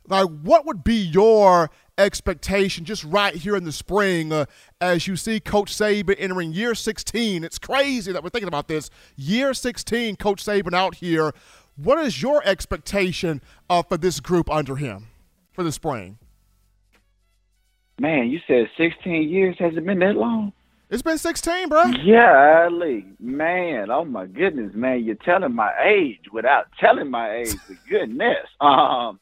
[0.07, 4.45] Like, what would be your expectation just right here in the spring uh,
[4.81, 7.43] as you see Coach Saban entering year 16?
[7.43, 8.89] It's crazy that we're thinking about this.
[9.15, 11.33] Year 16, Coach Saban out here.
[11.77, 15.07] What is your expectation uh, for this group under him
[15.51, 16.17] for the spring?
[17.99, 19.55] Man, you said 16 years.
[19.59, 20.51] Has it been that long?
[20.89, 21.85] It's been 16, bro.
[22.03, 23.05] Yeah, Ali.
[23.19, 25.03] Man, oh my goodness, man.
[25.03, 27.55] You're telling my age without telling my age.
[27.89, 28.37] goodness.
[28.61, 29.19] Um,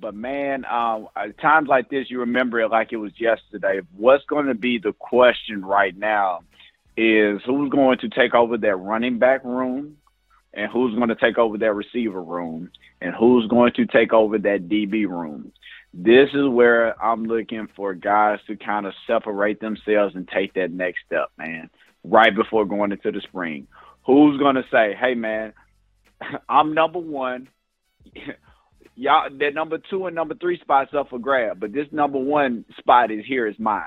[0.00, 3.80] but man, uh, at times like this, you remember it like it was yesterday.
[3.96, 6.40] What's going to be the question right now
[6.96, 9.96] is who's going to take over that running back room,
[10.54, 12.70] and who's going to take over that receiver room,
[13.00, 15.52] and who's going to take over that DB room.
[15.92, 20.70] This is where I'm looking for guys to kind of separate themselves and take that
[20.70, 21.68] next step, man.
[22.04, 23.66] Right before going into the spring,
[24.06, 25.52] who's going to say, "Hey, man,
[26.48, 27.48] I'm number one."
[28.96, 32.64] Y'all that number two and number three spots up for grab, but this number one
[32.78, 33.82] spot is here is mine.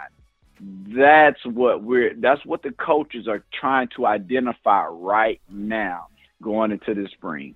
[0.96, 6.08] That's what we're that's what the coaches are trying to identify right now
[6.42, 7.56] going into the spring.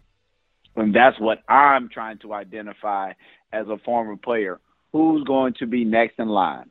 [0.75, 3.13] And that's what I'm trying to identify
[3.51, 4.59] as a former player.
[4.93, 6.69] Who's going to be next in line?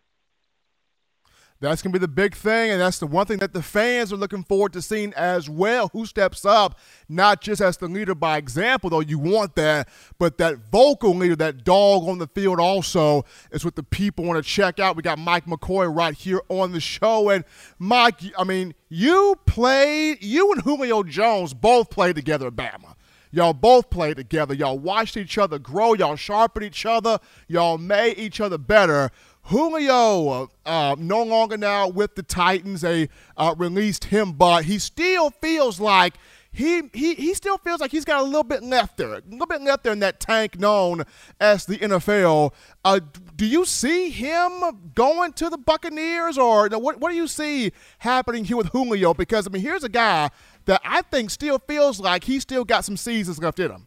[1.58, 4.12] That's going to be the big thing, and that's the one thing that the fans
[4.12, 5.88] are looking forward to seeing as well.
[5.94, 6.78] Who steps up,
[7.08, 9.88] not just as the leader by example, though you want that,
[10.18, 14.42] but that vocal leader, that dog on the field also is what the people want
[14.42, 14.96] to check out.
[14.96, 17.30] We got Mike McCoy right here on the show.
[17.30, 17.42] And
[17.78, 22.96] Mike, I mean, you played, you and Julio Jones both played together at Bama.
[23.32, 24.54] Y'all both played together.
[24.54, 25.94] Y'all watched each other grow.
[25.94, 27.18] Y'all sharpened each other.
[27.48, 29.10] Y'all made each other better.
[29.46, 32.80] Julio, uh, no longer now with the Titans.
[32.80, 36.14] They uh, released him, but he still feels like
[36.50, 39.46] he, he he still feels like he's got a little bit left there, a little
[39.46, 41.04] bit left there in that tank known
[41.38, 42.54] as the NFL.
[42.84, 42.98] Uh,
[43.36, 46.98] do you see him going to the Buccaneers, or what?
[46.98, 49.14] What do you see happening here with Julio?
[49.14, 50.30] Because I mean, here's a guy
[50.64, 53.86] that I think still feels like he still got some seasons left in him.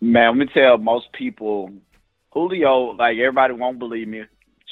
[0.00, 1.70] Man, let me tell most people
[2.38, 4.22] Julio, like everybody won't believe me,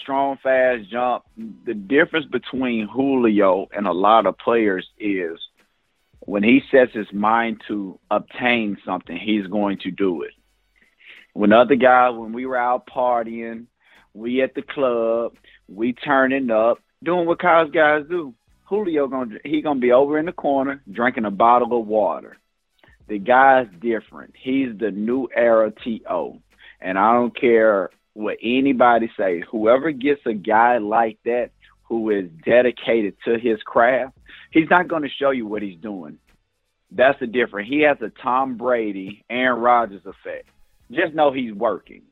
[0.00, 1.24] strong, fast jump.
[1.36, 5.36] The difference between Julio and a lot of players is
[6.20, 10.30] when he sets his mind to obtain something, he's going to do it.
[11.32, 13.66] When other guys, when we were out partying,
[14.14, 15.32] we at the club,
[15.66, 18.32] we turning up, doing what college guys do.
[18.62, 22.36] Julio gonna he gonna be over in the corner drinking a bottle of water.
[23.08, 24.34] The guy's different.
[24.40, 26.40] He's the new era To.
[26.86, 29.40] And I don't care what anybody says.
[29.50, 31.50] Whoever gets a guy like that
[31.82, 34.16] who is dedicated to his craft,
[34.52, 36.16] he's not going to show you what he's doing.
[36.92, 37.68] That's the difference.
[37.68, 40.48] He has a Tom Brady, Aaron Rodgers effect.
[40.92, 42.02] Just know he's working.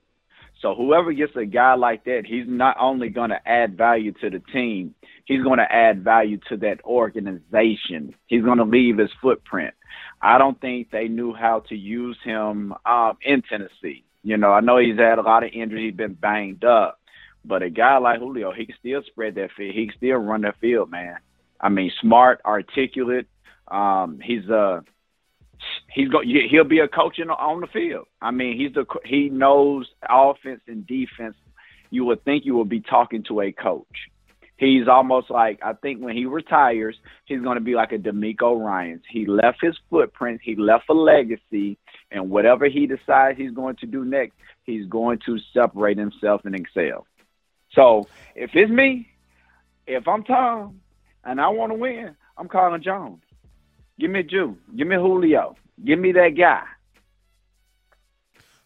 [0.60, 4.28] So whoever gets a guy like that, he's not only going to add value to
[4.28, 8.12] the team, he's going to add value to that organization.
[8.26, 9.74] He's going to leave his footprint.
[10.20, 14.04] I don't think they knew how to use him um, in Tennessee.
[14.24, 15.90] You know, I know he's had a lot of injuries.
[15.90, 16.98] He's been banged up,
[17.44, 19.74] but a guy like Julio, he can still spread that field.
[19.74, 21.18] He can still run that field, man.
[21.60, 23.26] I mean, smart, articulate.
[23.68, 24.82] Um, he's a
[25.92, 28.06] he's go he'll be a coach in, on the field.
[28.22, 31.36] I mean, he's the he knows offense and defense.
[31.90, 34.08] You would think you would be talking to a coach.
[34.56, 36.96] He's almost like I think when he retires,
[37.26, 39.02] he's going to be like a DeMeco Ryans.
[39.10, 40.40] He left his footprint.
[40.42, 41.76] He left a legacy
[42.14, 46.54] and whatever he decides he's going to do next, he's going to separate himself and
[46.54, 47.06] excel.
[47.72, 48.06] So
[48.36, 49.08] if it's me,
[49.86, 50.80] if I'm Tom
[51.24, 53.20] and I want to win, I'm calling Jones.
[53.98, 54.56] Give me Jew.
[54.76, 55.56] Give me Julio.
[55.84, 56.62] Give me that guy.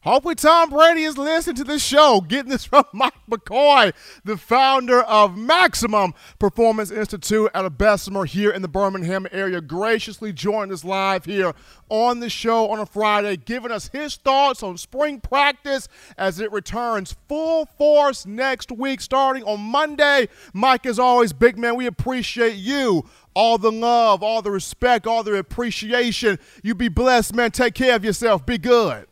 [0.02, 2.20] Hopefully, Tom Brady is listening to this show.
[2.20, 3.92] Getting this from Mike McCoy,
[4.24, 10.32] the founder of Maximum Performance Institute out of Bessemer here in the Birmingham area, graciously
[10.32, 11.52] joined us live here
[11.88, 16.52] on the show on a Friday, giving us his thoughts on spring practice as it
[16.52, 20.28] returns full force next week, starting on Monday.
[20.52, 25.24] Mike, as always, big man, we appreciate you all the love, all the respect, all
[25.24, 26.38] the appreciation.
[26.62, 27.50] You be blessed, man.
[27.50, 28.46] Take care of yourself.
[28.46, 29.08] Be good.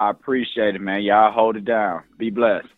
[0.00, 1.02] I appreciate it, man.
[1.02, 2.02] Y'all hold it down.
[2.18, 2.68] Be blessed.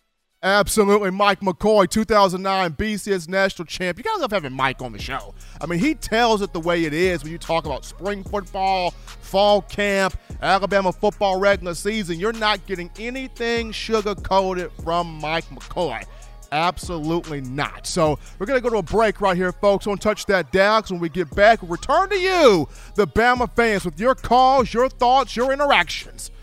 [0.43, 1.09] Absolutely.
[1.09, 3.97] Mike McCoy, 2009 BCS national champ.
[3.97, 5.33] You guys love having Mike on the show.
[5.61, 8.91] I mean, he tells it the way it is when you talk about spring football,
[8.91, 12.19] fall camp, Alabama football regular season.
[12.19, 16.03] You're not getting anything sugar coated from Mike McCoy.
[16.51, 17.87] Absolutely not.
[17.87, 19.85] So we're going to go to a break right here, folks.
[19.85, 20.83] Don't touch that down.
[20.89, 24.89] when we get back, we'll return to you, the Bama fans, with your calls, your
[24.89, 26.31] thoughts, your interactions.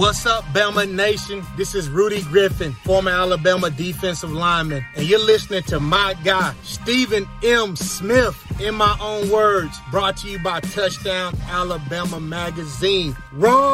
[0.00, 1.44] What's up, Bama Nation?
[1.58, 7.28] This is Rudy Griffin, former Alabama defensive lineman, and you're listening to my guy, Stephen
[7.44, 7.76] M.
[7.76, 13.14] Smith, in my own words, brought to you by Touchdown Alabama Magazine.
[13.34, 13.66] Roll!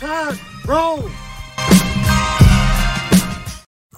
[0.00, 0.36] Time,
[0.66, 1.08] roll!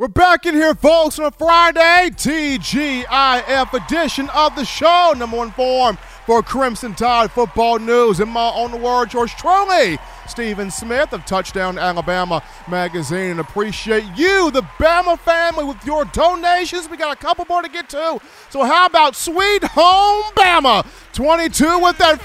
[0.00, 5.12] We're back in here, folks, on a Friday, TGIF edition of the show.
[5.14, 8.18] Number one form for Crimson Tide football news.
[8.18, 9.98] In my own words, yours truly,
[10.30, 13.32] Stephen Smith of Touchdown Alabama Magazine.
[13.32, 16.88] And appreciate you, the Bama family, with your donations.
[16.88, 18.20] We got a couple more to get to.
[18.48, 20.86] So, how about Sweet Home Bama?
[21.12, 22.20] 22 with that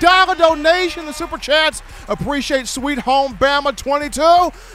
[0.00, 1.06] $5 donation.
[1.06, 4.22] The super chats appreciate Sweet Home Bama 22.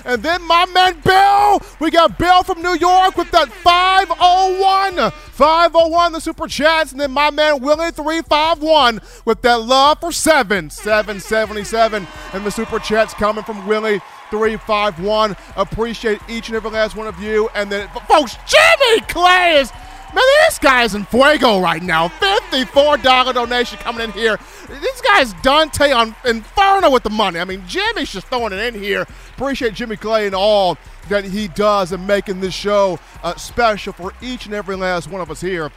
[0.05, 5.11] And then my man Bill, we got Bill from New York with that 501.
[5.11, 6.91] 501 the super chats.
[6.91, 10.69] And then my man Willie 351 with that love for 7.
[10.69, 12.07] 777.
[12.33, 13.99] And the super chats coming from Willie
[14.29, 15.35] 351.
[15.55, 17.49] Appreciate each and every last one of you.
[17.55, 19.71] And then, folks, Jimmy Clay is
[20.13, 22.07] Man, this guy is in fuego right now.
[22.07, 24.39] $54 donation coming in here.
[24.69, 27.39] This guy's Dante on Inferno with the money.
[27.39, 29.05] I mean, Jimmy's just throwing it in here.
[29.35, 30.77] Appreciate Jimmy Clay and all
[31.09, 35.19] that he does and making this show uh, special for each and every last one
[35.19, 35.71] of us here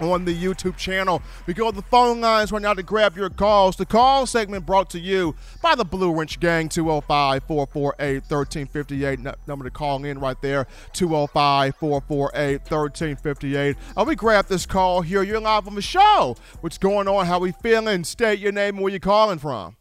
[0.00, 1.22] on the YouTube channel.
[1.46, 3.76] We go to the phone lines right now to grab your calls.
[3.76, 9.46] The call segment brought to you by the Blue Wrench Gang, 205 448 1358.
[9.46, 13.76] Number to call in right there, 205 448 1358.
[13.96, 15.22] Uh, we grab this call here.
[15.22, 16.36] You're live on the show.
[16.60, 17.26] What's going on?
[17.26, 18.04] How we feeling?
[18.04, 19.76] State your name and where you calling from.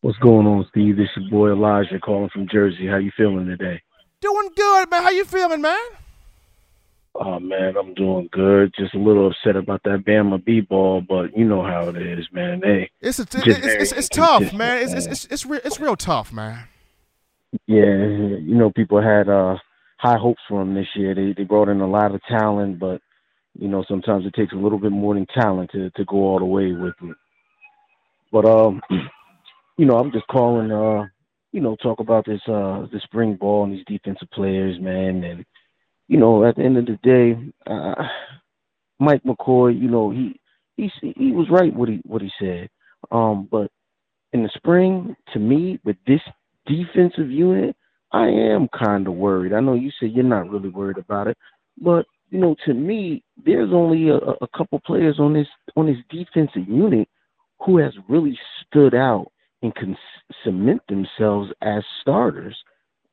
[0.00, 0.96] What's going on, Steve?
[0.96, 2.86] This is your boy Elijah calling from Jersey.
[2.86, 3.82] How you feeling today?
[4.20, 5.02] Doing good, man.
[5.02, 5.78] How you feeling, man?
[7.20, 8.72] Oh man, I'm doing good.
[8.78, 12.26] Just a little upset about that Bama B ball, but you know how it is,
[12.32, 12.60] man.
[12.60, 14.82] They it's a, it's, it's, it's, it's tough, man.
[14.82, 16.68] It's it's it's it's, real, it's real tough, man.
[17.66, 19.56] Yeah, you know, people had uh
[19.98, 21.14] high hopes for them this year.
[21.14, 23.00] They they brought in a lot of talent, but
[23.58, 26.38] you know, sometimes it takes a little bit more than talent to to go all
[26.38, 27.16] the way with it.
[28.30, 28.80] But um,
[29.76, 31.06] you know, I'm just calling uh,
[31.50, 35.44] you know, talk about this uh the spring ball and these defensive players, man, and
[36.08, 38.02] you know, at the end of the day, uh,
[38.98, 40.40] Mike McCoy, you know, he
[40.76, 42.68] he he was right what he what he said.
[43.10, 43.70] Um, but
[44.32, 46.20] in the spring, to me, with this
[46.66, 47.76] defensive unit,
[48.12, 49.52] I am kind of worried.
[49.52, 51.36] I know you said you're not really worried about it,
[51.80, 55.46] but you know, to me, there's only a, a couple players on this
[55.76, 57.08] on this defensive unit
[57.64, 59.30] who has really stood out
[59.62, 59.96] and can
[60.44, 62.56] cement themselves as starters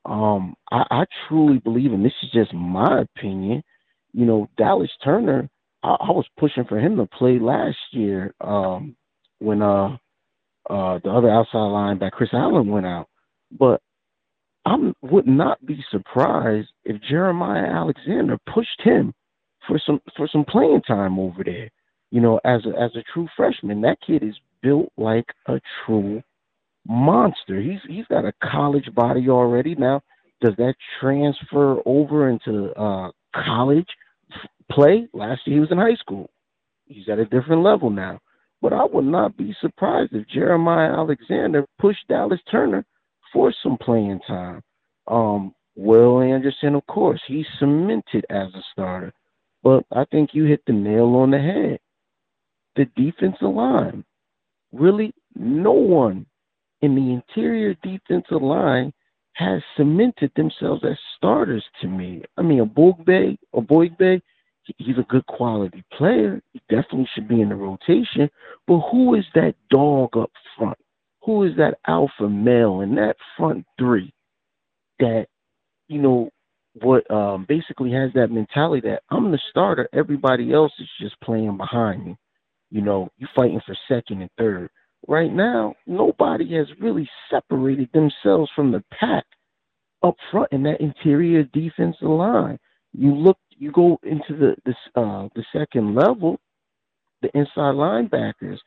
[0.05, 3.63] um, I, I truly believe, and this is just my opinion,
[4.13, 5.49] you know, Dallas Turner,
[5.83, 8.95] I, I was pushing for him to play last year um,
[9.39, 9.97] when uh,
[10.69, 13.07] uh, the other outside linebacker, Chris Allen, went out.
[13.57, 13.81] But
[14.65, 19.13] I would not be surprised if Jeremiah Alexander pushed him
[19.67, 21.69] for some for some playing time over there.
[22.11, 26.23] You know, as a, as a true freshman, that kid is built like a true
[26.87, 27.59] monster.
[27.59, 29.75] He's he's got a college body already.
[29.75, 30.01] Now,
[30.41, 33.87] does that transfer over into uh, college
[34.71, 35.07] play?
[35.13, 36.29] Last year he was in high school.
[36.85, 38.19] He's at a different level now.
[38.61, 42.85] But I would not be surprised if Jeremiah Alexander pushed Dallas Turner
[43.33, 44.61] for some playing time.
[45.07, 49.11] Um, Will Anderson, of course, he's cemented as a starter.
[49.61, 51.79] But I think you hit the nail on the head.
[52.75, 54.05] The defensive line.
[54.71, 56.25] Really, no one
[56.85, 58.93] in the interior defensive line
[59.33, 62.23] has cemented themselves as starters to me.
[62.37, 64.21] I mean, a Bogbe, a Boygbe,
[64.77, 66.41] he's a good quality player.
[66.53, 68.29] He definitely should be in the rotation.
[68.67, 70.77] But who is that dog up front?
[71.23, 74.13] Who is that alpha male in that front three
[74.99, 75.27] that,
[75.87, 76.29] you know,
[76.81, 81.57] what um, basically has that mentality that I'm the starter, everybody else is just playing
[81.57, 82.17] behind me.
[82.69, 84.69] You know, you're fighting for second and third
[85.07, 89.25] right now, nobody has really separated themselves from the pack
[90.03, 92.59] up front in that interior defensive line.
[92.93, 96.39] You look, you go into the uh, the second level,
[97.21, 98.57] the inside linebackers.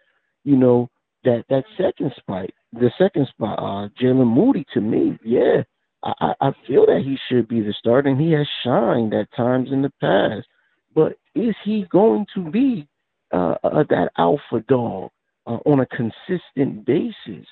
[0.45, 0.89] You know
[1.24, 4.64] that that second spot, the second spot, uh, Jaylen Moody.
[4.74, 5.62] To me, yeah,
[6.03, 9.70] I, I feel that he should be the starter, and he has shined at times
[9.72, 10.47] in the past.
[10.95, 12.89] But is he going to be
[13.32, 15.11] uh, uh, that alpha dog?
[15.49, 17.46] Uh, on a consistent basis.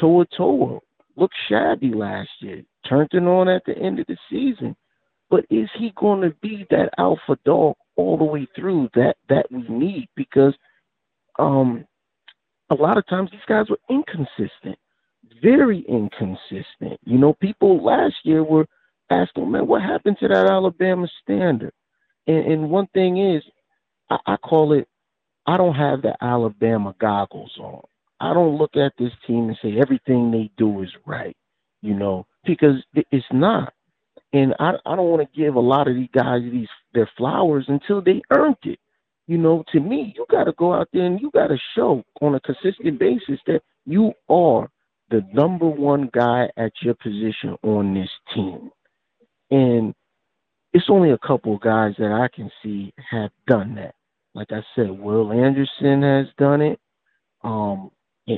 [0.00, 0.78] Toa Toa
[1.16, 4.76] looked shabby last year, turned it on at the end of the season.
[5.28, 9.46] But is he going to be that alpha dog all the way through that that
[9.50, 10.08] we need?
[10.16, 10.54] Because
[11.38, 11.84] um,
[12.70, 14.78] a lot of times these guys were inconsistent,
[15.42, 16.98] very inconsistent.
[17.04, 18.66] You know, people last year were
[19.10, 21.72] asking, man, what happened to that Alabama standard?
[22.26, 23.42] And, and one thing is,
[24.08, 24.88] I, I call it,
[25.46, 27.82] I don't have the Alabama goggles on.
[28.20, 31.36] I don't look at this team and say everything they do is right,
[31.80, 33.72] you know, because it's not.
[34.32, 37.64] And I, I don't want to give a lot of these guys these their flowers
[37.68, 38.78] until they earned it.
[39.26, 42.04] You know, to me, you got to go out there and you got to show
[42.20, 44.68] on a consistent basis that you are
[45.10, 48.70] the number one guy at your position on this team.
[49.50, 49.94] And
[50.72, 53.94] it's only a couple of guys that I can see have done that.
[54.34, 56.78] Like I said, Will Anderson has done it.
[57.42, 57.90] Um,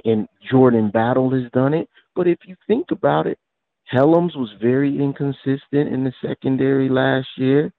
[0.04, 1.88] and Jordan Battle has done it.
[2.14, 3.38] But if you think about it,
[3.92, 7.72] Hellams was very inconsistent in the secondary last year.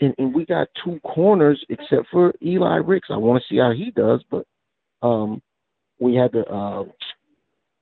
[0.00, 3.08] And, and we got two corners except for Eli Ricks.
[3.10, 4.46] I want to see how he does, but
[5.02, 5.42] um,
[5.98, 6.84] we had the uh,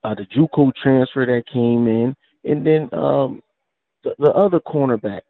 [0.02, 2.14] uh, the JUCO transfer that came in,
[2.44, 3.42] and then um,
[4.04, 5.22] the, the other cornerback.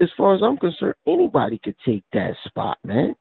[0.00, 3.14] As far as I'm concerned, anybody could take that spot, man.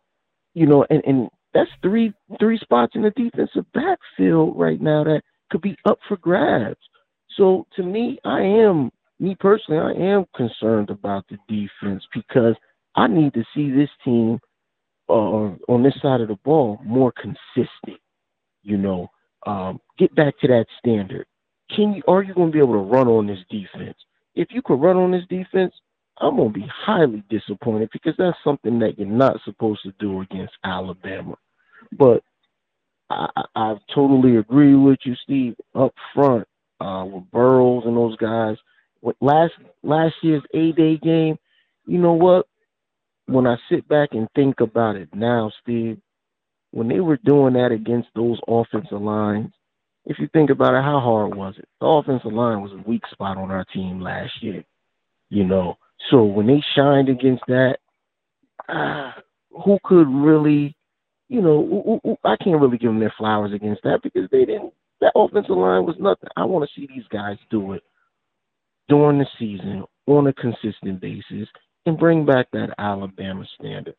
[0.54, 5.22] You know, and, and that's three three spots in the defensive backfield right now that
[5.51, 6.78] could be up for grabs.
[7.38, 12.56] So to me, I am me personally, I am concerned about the defense because
[12.95, 14.39] I need to see this team
[15.10, 15.14] uh,
[15.68, 17.99] on this side of the ball more consistent.
[18.64, 19.10] You know,
[19.45, 21.26] um, get back to that standard.
[21.76, 23.97] Can you are you going to be able to run on this defense?
[24.36, 25.74] If you could run on this defense,
[26.20, 30.53] I'm to be highly disappointed because that's something that you're not supposed to do against
[30.64, 31.36] Alabama.
[31.91, 32.24] But
[33.09, 35.55] I, I, I totally agree with you, Steve.
[35.76, 36.47] Up front
[36.80, 38.57] uh, with Burroughs and those guys.
[39.01, 39.53] With last
[39.84, 41.38] last year's A Day game,
[41.86, 42.47] you know what?
[43.26, 45.97] When I sit back and think about it now, Steve,
[46.72, 49.51] when they were doing that against those offensive lines,
[50.05, 51.68] if you think about it, how hard was it?
[51.80, 54.64] The offensive line was a weak spot on our team last year.
[55.30, 55.78] You know,
[56.10, 57.78] so when they shined against that,
[58.70, 59.12] uh,
[59.64, 60.76] who could really
[61.34, 64.72] you know, I can't really give them their flowers against that because they didn't.
[65.01, 66.30] That offensive line was nothing.
[66.38, 67.82] I want to see these guys do it
[68.88, 71.47] during the season on a consistent basis
[71.88, 73.95] and bring back that Alabama standard.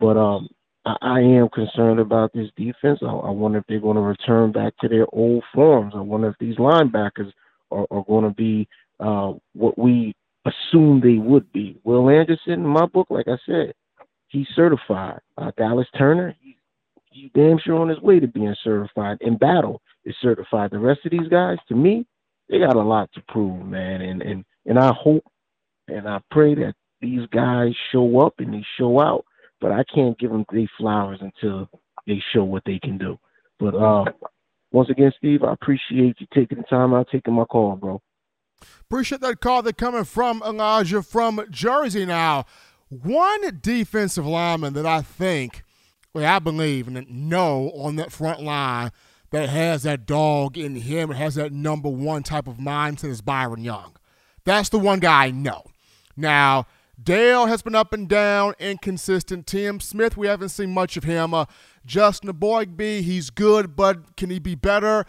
[0.00, 0.48] But um,
[0.86, 3.00] I, I am concerned about this defense.
[3.02, 5.92] I, I wonder if they're going to return back to their old forms.
[5.94, 7.30] I wonder if these linebackers
[7.70, 8.66] are, are going to be
[8.98, 10.14] uh, what we
[10.48, 11.80] assume they would be.
[11.84, 13.74] Will Anderson, in my book, like I said,
[14.28, 15.20] he's certified.
[15.36, 16.54] Uh, Dallas Turner, he's
[17.10, 19.18] he's damn sure on his way to being certified.
[19.20, 20.70] And Battle is certified.
[20.70, 22.06] The rest of these guys, to me,
[22.48, 24.00] they got a lot to prove, man.
[24.00, 25.24] And and and I hope
[25.88, 29.24] and I pray that these guys show up and they show out.
[29.60, 31.68] But I can't give them three flowers until
[32.06, 33.18] they show what they can do.
[33.58, 34.04] But uh,
[34.70, 38.00] once again, Steve, I appreciate you taking the time out, taking my call, bro.
[38.82, 42.06] Appreciate that call that coming from Elijah from Jersey.
[42.06, 42.46] Now,
[42.88, 45.62] one defensive lineman that I think
[46.14, 48.90] I believe and know on that front line
[49.30, 53.62] that has that dog in him has that number one type of mindset is Byron
[53.62, 53.94] Young.
[54.44, 55.64] That's the one guy I know.
[56.16, 56.66] Now,
[57.00, 59.46] Dale has been up and down, inconsistent.
[59.46, 61.32] Tim Smith, we haven't seen much of him.
[61.32, 61.44] Uh,
[61.86, 65.04] Justin Eboigbe, he's good, but can he be better?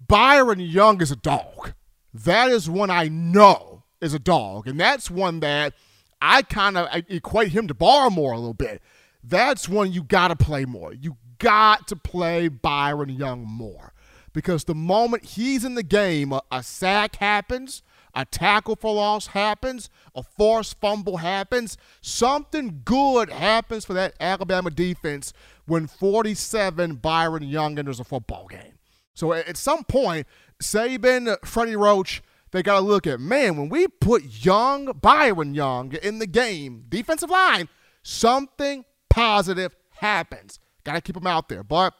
[0.00, 1.74] Byron Young is a dog.
[2.14, 5.74] That is one I know is a dog, and that's one that
[6.20, 8.82] I kind of equate him to Barmore a little bit
[9.22, 10.92] that's when you got to play more.
[10.92, 13.92] You got to play Byron Young more
[14.32, 17.82] because the moment he's in the game, a, a sack happens,
[18.14, 24.70] a tackle for loss happens, a forced fumble happens, something good happens for that Alabama
[24.70, 25.32] defense
[25.66, 28.78] when 47 Byron Young enters a football game.
[29.14, 30.26] So at some point,
[30.62, 35.94] Saban, Freddie Roach, they got to look at, man, when we put Young, Byron Young
[35.94, 37.68] in the game, defensive line,
[38.02, 40.58] something positive happens.
[40.84, 41.62] Got to keep them out there.
[41.62, 41.94] But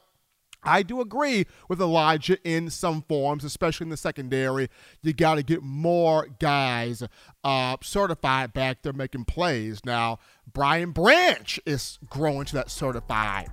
[0.63, 4.69] I do agree with Elijah in some forms, especially in the secondary.
[5.01, 7.03] You got to get more guys
[7.43, 9.83] uh, certified back there making plays.
[9.83, 10.19] Now,
[10.51, 13.49] Brian Branch is growing to that certified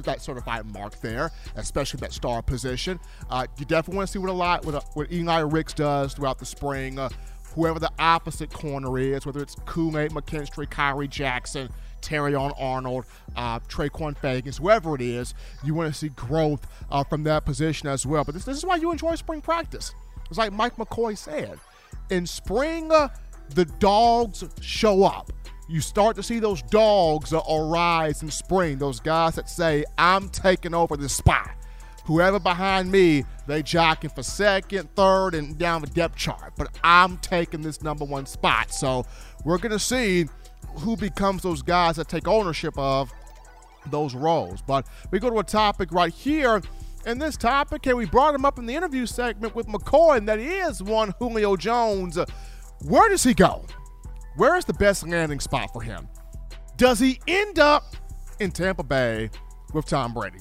[0.00, 2.98] that certified mark there, especially that star position.
[3.28, 6.38] Uh, you definitely want to see what a lot what, what Eli Ricks does throughout
[6.38, 6.98] the spring.
[6.98, 7.08] Uh,
[7.54, 11.68] whoever the opposite corner is, whether it's Kool-Aid McKinstry, Khyree Jackson,
[12.00, 13.04] Terrion Arnold,
[13.36, 15.34] uh, Traquan Fegans, whoever it is,
[15.64, 18.24] you want to see growth uh, from that position as well.
[18.24, 19.94] But this, this is why you enjoy spring practice.
[20.28, 21.58] It's like Mike McCoy said.
[22.10, 23.08] In spring, uh,
[23.54, 25.32] the dogs show up.
[25.70, 30.74] You start to see those dogs arise in spring, those guys that say, I'm taking
[30.74, 31.52] over this spot.
[32.06, 36.54] Whoever behind me, they jockeying for second, third, and down the depth chart.
[36.56, 38.72] But I'm taking this number one spot.
[38.72, 39.06] So
[39.44, 40.26] we're going to see
[40.80, 43.12] who becomes those guys that take ownership of
[43.92, 44.62] those roles.
[44.62, 46.62] But we go to a topic right here.
[47.06, 50.28] And this topic, and we brought him up in the interview segment with McCoy, and
[50.28, 52.18] that is one Julio Jones.
[52.82, 53.66] Where does he go?
[54.36, 56.08] Where is the best landing spot for him?
[56.76, 57.96] Does he end up
[58.38, 59.30] in Tampa Bay
[59.72, 60.38] with Tom Brady?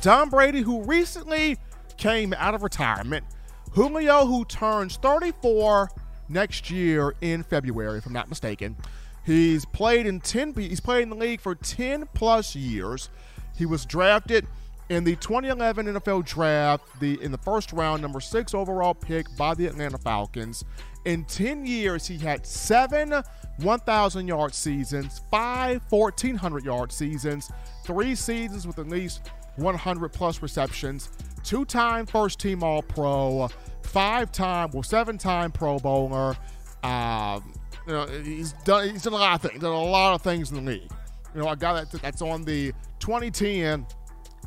[0.00, 1.58] Tom Brady, who recently
[1.96, 3.24] came out of retirement,
[3.72, 5.90] Julio, who turns 34
[6.28, 8.76] next year in February, if I'm not mistaken.
[9.24, 13.10] He's played in 10 he's played in the league for 10 plus years.
[13.56, 14.46] He was drafted
[14.88, 19.54] in the 2011 NFL draft, the in the first round, number 6 overall pick by
[19.54, 20.64] the Atlanta Falcons.
[21.06, 23.22] In 10 years, he had 7
[23.58, 27.50] 1,000 yard seasons, 5 1,400 yard seasons,
[27.84, 31.10] 3 seasons with at least 100 plus receptions,
[31.44, 33.48] two time first team All Pro,
[33.82, 36.36] five time, well, seven time Pro Bowler.
[36.82, 37.54] Um,
[37.86, 40.50] you know, he's done he's done a lot of things, done a lot of things
[40.50, 40.90] in the league.
[41.34, 43.86] You know, a guy that, that's on the 2010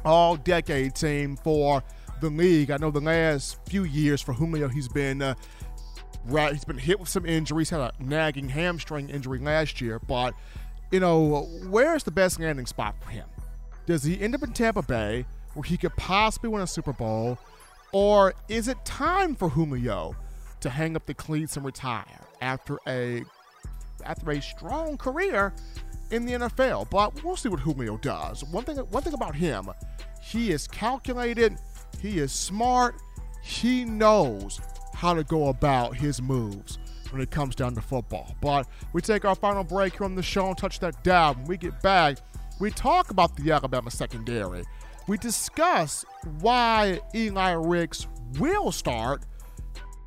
[0.03, 1.81] All Decade team for
[2.19, 2.69] the league.
[2.69, 5.21] I know the last few years for Julio, he's been.
[5.21, 5.35] Uh,
[6.25, 7.69] Right, he's been hit with some injuries.
[7.69, 10.33] Had a nagging hamstring injury last year, but
[10.91, 13.27] you know, where's the best landing spot for him?
[13.85, 17.37] Does he end up in Tampa Bay where he could possibly win a Super Bowl?
[17.91, 20.15] Or is it time for Julio
[20.59, 22.05] to hang up the cleats and retire
[22.41, 23.23] after a
[24.05, 25.53] after a strong career
[26.11, 26.89] in the NFL?
[26.89, 28.43] But we'll see what Julio does.
[28.43, 29.69] One thing one thing about him,
[30.21, 31.57] he is calculated,
[31.99, 32.95] he is smart,
[33.41, 34.61] he knows
[34.99, 36.77] how to go about his moves
[37.11, 38.35] when it comes down to football.
[38.41, 41.37] But we take our final break here on the show and touch that down.
[41.37, 42.17] When we get back,
[42.59, 44.65] we talk about the Alabama secondary.
[45.07, 46.03] We discuss
[46.41, 48.07] why Eli Ricks
[48.39, 49.23] will start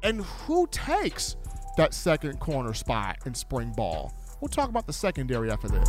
[0.03, 1.37] and who takes
[1.79, 4.13] that second corner spot in spring ball.
[4.43, 5.89] We'll talk about the secondary after this.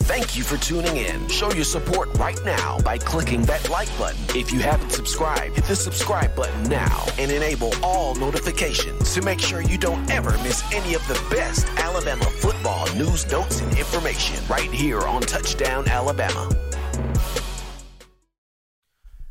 [0.00, 1.26] Thank you for tuning in.
[1.28, 4.22] Show your support right now by clicking that like button.
[4.36, 9.40] If you haven't subscribed, hit the subscribe button now and enable all notifications to make
[9.40, 14.36] sure you don't ever miss any of the best Alabama football news, notes, and information
[14.48, 16.50] right here on Touchdown Alabama.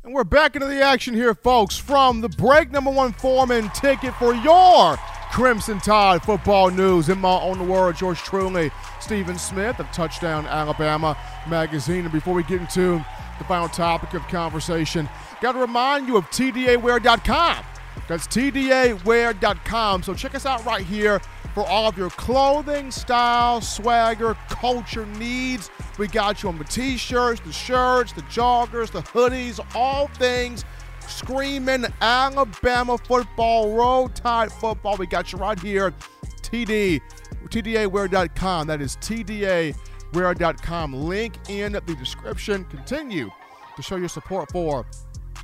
[0.04, 4.16] And we're back into the action here, folks, from the break number one foreman ticket
[4.16, 4.98] for your
[5.36, 7.10] Crimson Tide football news.
[7.10, 8.72] In my own words, yours truly,
[9.02, 12.06] Stephen Smith of Touchdown Alabama magazine.
[12.06, 13.04] And before we get into
[13.38, 15.10] the final topic of conversation,
[15.42, 17.66] got to remind you of TDAwear.com.
[18.08, 20.04] That's TDAwear.com.
[20.04, 21.20] So check us out right here
[21.54, 25.70] for all of your clothing, style, swagger, culture needs.
[25.98, 30.64] We got you on the t shirts, the shirts, the joggers, the hoodies, all things
[31.08, 34.98] screaming Alabama football, roll tide football.
[34.98, 35.94] We got you right here.
[36.42, 37.02] TD,
[37.48, 38.68] TDAwear.com.
[38.68, 40.94] That is TDAwear.com.
[40.94, 42.66] Link in the description.
[42.66, 43.32] Continue
[43.76, 44.86] to show your support for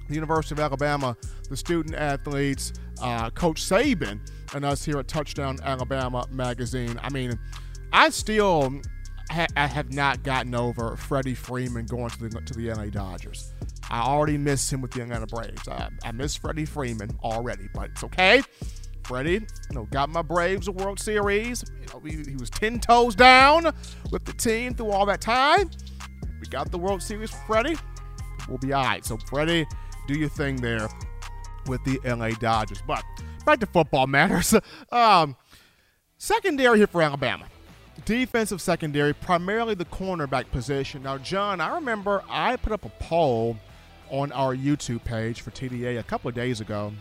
[0.08, 1.16] the University of Alabama,
[1.50, 4.20] the student athletes, uh, Coach Saban,
[4.54, 7.00] and us here at Touchdown Alabama magazine.
[7.02, 7.40] I mean,
[7.94, 8.82] I still
[9.32, 13.54] ha- I have not gotten over Freddie Freeman going to the to the LA Dodgers.
[13.90, 15.68] I already miss him with the Atlanta Braves.
[15.68, 18.42] I, I miss Freddie Freeman already, but it's okay.
[19.04, 19.34] Freddie,
[19.70, 21.64] you know, got my Braves a World Series.
[21.80, 23.74] You know, he, he was ten toes down
[24.12, 25.70] with the team through all that time.
[26.40, 27.78] We got the World Series Freddie.
[28.48, 29.06] We'll be all right.
[29.06, 29.66] So Freddie,
[30.08, 30.88] do your thing there
[31.68, 32.82] with the LA Dodgers.
[32.86, 33.04] But
[33.46, 34.54] back to football matters.
[34.92, 35.36] Um,
[36.18, 37.46] secondary here for Alabama.
[38.06, 41.04] Defensive secondary, primarily the cornerback position.
[41.04, 43.58] Now, John, I remember I put up a poll
[44.10, 46.92] on our YouTube page for TDA a couple of days ago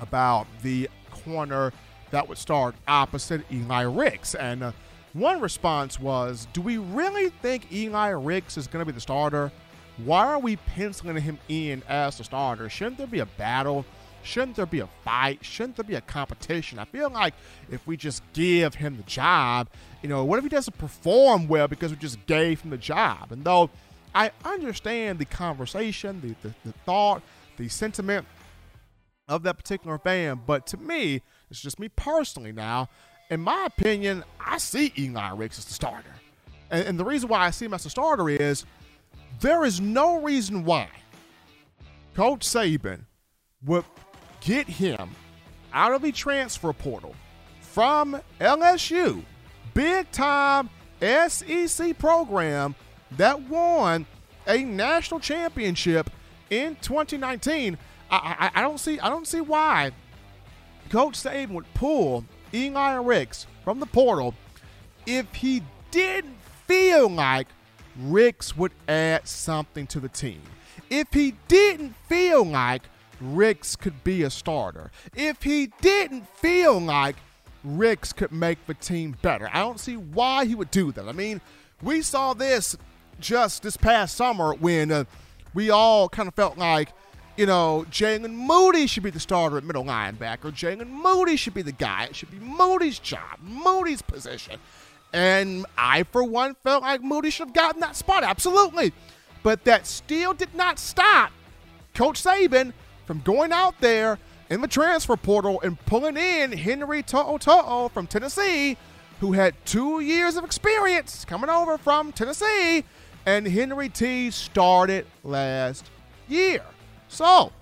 [0.00, 1.72] about the corner
[2.10, 4.34] that would start opposite Eli Ricks.
[4.34, 4.72] And uh,
[5.12, 9.50] one response was Do we really think Eli Ricks is going to be the starter?
[9.98, 12.68] Why are we penciling him in as the starter?
[12.68, 13.84] Shouldn't there be a battle?
[14.26, 15.44] Shouldn't there be a fight?
[15.44, 16.78] Shouldn't there be a competition?
[16.78, 17.34] I feel like
[17.70, 19.68] if we just give him the job,
[20.02, 23.32] you know, what if he doesn't perform well because we just gave him the job?
[23.32, 23.70] And though
[24.14, 27.22] I understand the conversation, the, the, the thought,
[27.56, 28.26] the sentiment
[29.28, 32.88] of that particular fan, but to me, it's just me personally now.
[33.30, 36.14] In my opinion, I see Eli Ricks as the starter.
[36.70, 38.64] And, and the reason why I see him as the starter is
[39.40, 40.88] there is no reason why
[42.14, 43.04] Coach Saban
[43.64, 43.84] would
[44.46, 45.10] get him
[45.72, 47.14] out of the transfer portal
[47.60, 49.22] from LSU,
[49.74, 50.70] big time
[51.00, 52.74] SEC program
[53.10, 54.06] that won
[54.46, 56.08] a national championship
[56.48, 57.76] in 2019.
[58.08, 58.16] I,
[58.54, 59.90] I, I, don't see I don't see why
[60.90, 62.24] Coach Saban would pull
[62.54, 64.32] Eli Ricks from the portal
[65.06, 66.36] if he didn't
[66.68, 67.48] feel like
[67.98, 70.40] Ricks would add something to the team.
[70.88, 72.82] If he didn't feel like
[73.20, 77.16] Ricks could be a starter, if he didn't feel like
[77.64, 81.08] Ricks could make the team better, I don't see why he would do that.
[81.08, 81.40] I mean,
[81.82, 82.76] we saw this
[83.20, 85.04] just this past summer when uh,
[85.54, 86.90] we all kind of felt like,
[87.36, 90.52] you know, Jaylen Moody should be the starter at middle linebacker.
[90.52, 92.04] Jaylen Moody should be the guy.
[92.04, 94.58] It should be Moody's job, Moody's position.
[95.12, 98.22] And I, for one, felt like Moody should have gotten that spot.
[98.24, 98.92] Absolutely.
[99.42, 101.30] But that still did not stop
[101.94, 102.72] Coach Saban
[103.06, 104.18] from going out there
[104.50, 108.76] in the transfer portal and pulling in Henry To'oTo'o from Tennessee,
[109.20, 112.84] who had two years of experience coming over from Tennessee.
[113.24, 115.90] And Henry T started last
[116.28, 116.62] year.
[117.08, 117.52] So,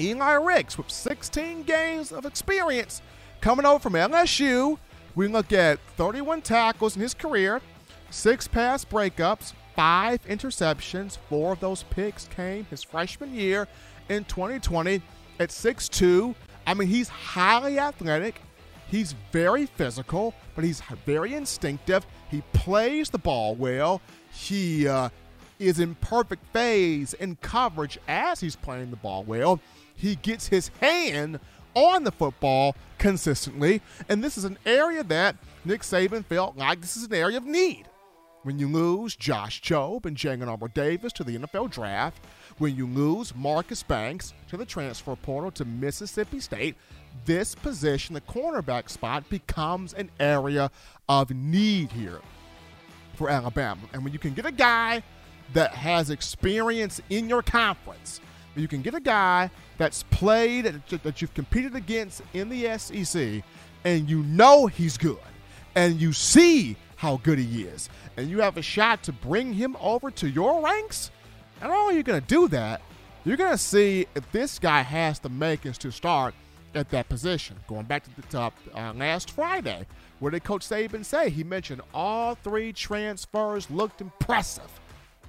[0.00, 3.02] Eli Ricks, with 16 games of experience,
[3.40, 4.78] coming over from LSU,
[5.14, 7.60] we look at 31 tackles in his career,
[8.10, 11.18] six pass breakups, five interceptions.
[11.28, 13.68] Four of those picks came his freshman year
[14.08, 15.02] in 2020
[15.38, 16.34] at 6'2.
[16.66, 18.40] I mean, he's highly athletic.
[18.88, 22.06] He's very physical, but he's very instinctive.
[22.30, 24.00] He plays the ball well.
[24.32, 25.10] He uh,
[25.58, 29.60] is in perfect phase in coverage as he's playing the ball well.
[29.94, 31.40] He gets his hand
[31.74, 33.82] on the football consistently.
[34.08, 37.44] And this is an area that Nick Saban felt like this is an area of
[37.44, 37.84] need.
[38.42, 42.24] When you lose Josh Jobe and Jalyn Armour Davis to the NFL draft,
[42.58, 46.76] when you lose Marcus Banks to the transfer portal to Mississippi State,
[47.24, 50.70] this position, the cornerback spot, becomes an area
[51.08, 52.20] of need here
[53.14, 53.80] for Alabama.
[53.92, 55.02] And when you can get a guy
[55.54, 58.20] that has experience in your conference,
[58.54, 63.42] you can get a guy that's played, that you've competed against in the SEC,
[63.84, 65.18] and you know he's good,
[65.76, 69.76] and you see how good he is, and you have a shot to bring him
[69.80, 71.12] over to your ranks,
[71.60, 72.80] and all you're going to do that,
[73.24, 76.34] you're going to see if this guy has the makings to start
[76.74, 77.56] at that position.
[77.66, 79.86] Going back to the top uh, last Friday,
[80.20, 81.30] where did Coach Saban say?
[81.30, 84.70] He mentioned all three transfers looked impressive.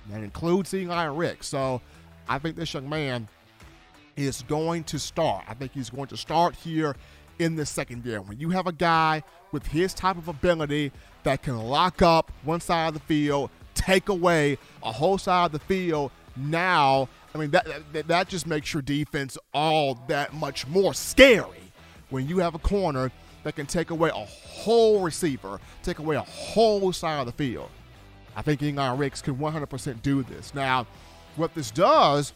[0.09, 1.43] That includes Eli Rick.
[1.43, 1.81] So
[2.27, 3.27] I think this young man
[4.15, 5.45] is going to start.
[5.47, 6.95] I think he's going to start here
[7.37, 8.21] in the second year.
[8.21, 10.91] When you have a guy with his type of ability
[11.23, 15.51] that can lock up one side of the field, take away a whole side of
[15.53, 20.67] the field, now, I mean, that, that, that just makes your defense all that much
[20.67, 21.71] more scary
[22.09, 23.11] when you have a corner
[23.43, 27.69] that can take away a whole receiver, take away a whole side of the field.
[28.35, 30.53] I think Eli Ricks can 100% do this.
[30.53, 30.87] Now,
[31.35, 32.33] what this does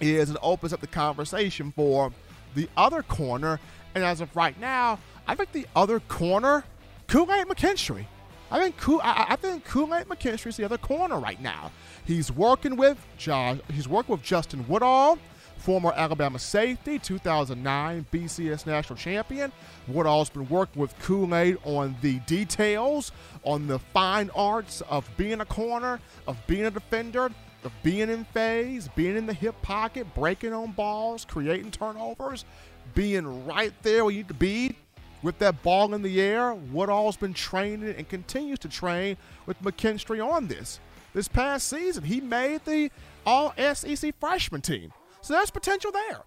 [0.00, 2.12] is it opens up the conversation for
[2.54, 3.60] the other corner.
[3.94, 6.64] And as of right now, I think the other corner,
[7.06, 8.06] Kool-Aid McKinstry.
[8.50, 11.70] I think Kool- I, I think Kool-Aid McKinstry is the other corner right now.
[12.04, 13.58] He's working with Josh.
[13.70, 15.18] He's working with Justin Woodall,
[15.58, 19.52] former Alabama safety, 2009 BCS national champion.
[19.86, 25.44] Woodall's been working with Kool-Aid on the details, on the fine arts of being a
[25.46, 27.30] corner, of being a defender,
[27.64, 32.46] of being in phase, being in the hip pocket, breaking on balls, creating turnovers,
[32.94, 34.74] being right there where you need to be
[35.22, 36.54] with that ball in the air.
[36.54, 39.16] Woodall's been training and continues to train
[39.46, 40.80] with McKinstry on this.
[41.14, 42.90] This past season, he made the
[43.26, 44.92] All SEC freshman team.
[45.20, 46.22] So there's potential there.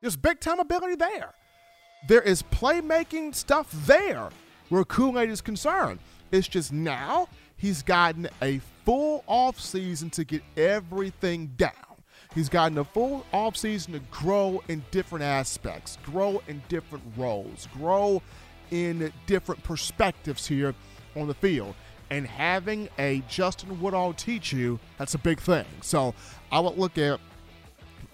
[0.00, 1.34] There's big time ability there.
[2.08, 4.30] There is playmaking stuff there
[4.68, 5.98] where Kool Aid is concerned.
[6.30, 11.72] It's just now he's gotten a full off season to get everything down.
[12.36, 18.20] He's gotten a full offseason to grow in different aspects, grow in different roles, grow
[18.70, 20.74] in different perspectives here
[21.16, 21.74] on the field.
[22.10, 25.64] And having a Justin Woodall teach you, that's a big thing.
[25.80, 26.14] So
[26.52, 27.20] I would look at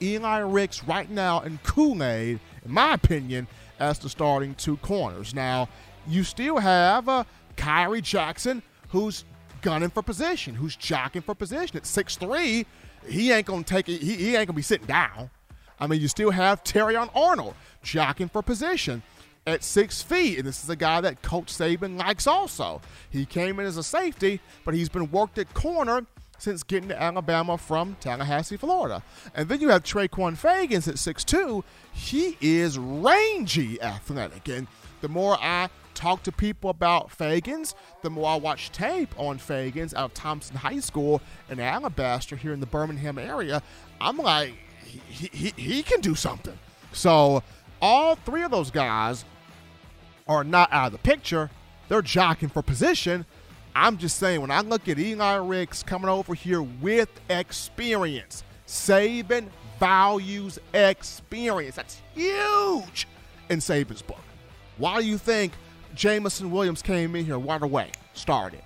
[0.01, 3.49] Eli Ricks right now and Kool Aid, in my opinion,
[3.81, 5.35] as the starting two corners.
[5.35, 5.69] Now,
[6.07, 7.25] you still have uh,
[7.57, 9.25] Khyree Jackson, who's
[9.63, 11.77] gunning for position, who's jockeying for position.
[11.77, 12.67] At 6'3,
[13.07, 15.31] he ain't gonna take it, he, he ain't gonna be sitting down.
[15.79, 19.03] I mean, you still have Terrion Arnold jockeying for position
[19.47, 22.81] at six feet, and this is a guy that Coach Saban likes also.
[23.11, 26.07] He came in as a safety, but he's been worked at corner
[26.39, 29.03] since getting to Alabama from Tallahassee, Florida.
[29.35, 31.63] And then you have Trequon Fegans at 6'2.
[31.93, 34.49] He is rangy athletic.
[34.49, 34.67] And
[35.01, 39.95] the more I talk to people about Fegans, the more I watch tape on Fegans
[39.95, 41.21] out of Thompson High School
[41.51, 43.63] in Alabaster here in the Birmingham area,
[44.01, 46.59] I'm like, he, he, he can do something.
[46.93, 47.43] So
[47.81, 49.25] all three of those guys
[50.29, 51.51] are not out of the picture.
[51.89, 53.27] They're jockeying for position.
[53.75, 59.49] I'm just saying, when I look at Eli Ricks coming over here with experience, Saban
[59.81, 61.77] values experience.
[61.77, 63.09] That's huge
[63.49, 64.21] in Saban's book.
[64.79, 65.53] Why do you think
[65.95, 68.63] Jameson Williams came in here right away, started?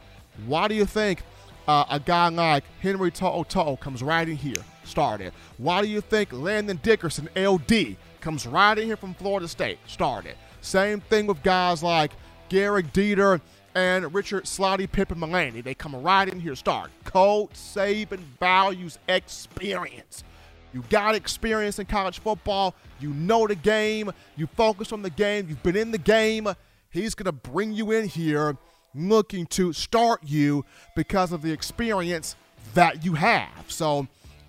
[0.47, 1.23] Why do you think
[1.67, 5.33] uh, a guy like Henry To'oTo'o comes right in here, started?
[5.59, 10.37] Why do you think Landon Dickerson, LD, comes right in here from Florida State, started?
[10.61, 12.13] Same thing with guys like
[12.51, 13.41] Gehrig Dieter
[13.75, 15.61] and Richard Slotty Pippen Mullaney.
[15.61, 16.91] They come right in here, start.
[17.05, 20.25] Coach Saban values experience.
[20.73, 22.75] You got experience in college football.
[23.01, 24.13] You know the game.
[24.37, 25.47] You focus on the game.
[25.49, 26.49] You've been in the game.
[26.97, 28.57] He's going to bring you in here
[28.95, 32.37] looking to start you because of the experience
[32.73, 33.67] that you have.
[33.69, 34.09] So,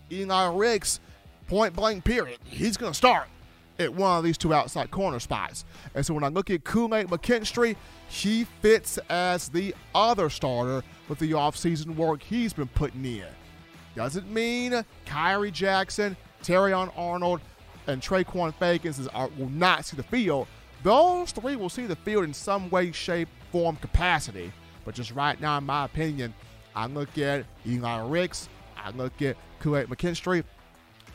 [0.10, 1.02] Eli Ricks,
[1.48, 2.40] point blank, period.
[2.46, 3.28] He's going to start
[3.80, 5.66] at one of these two outside corner spots.
[5.94, 7.76] And so when I look at Kool Aid McKinstry,
[8.08, 13.26] he fits as the other starter with the offseason work he's been putting in.
[13.96, 17.42] Doesn't mean Khyree Jackson, Terrion Arnold,
[17.88, 20.48] and Trequon Fegans are, uh, will not see the field.
[20.84, 24.52] Those three will see the field in some way, shape, form, capacity.
[24.86, 26.34] But just right now, in my opinion,
[26.76, 28.48] I look at Eli Ricks,
[28.78, 30.44] I look at Aid McKinstry,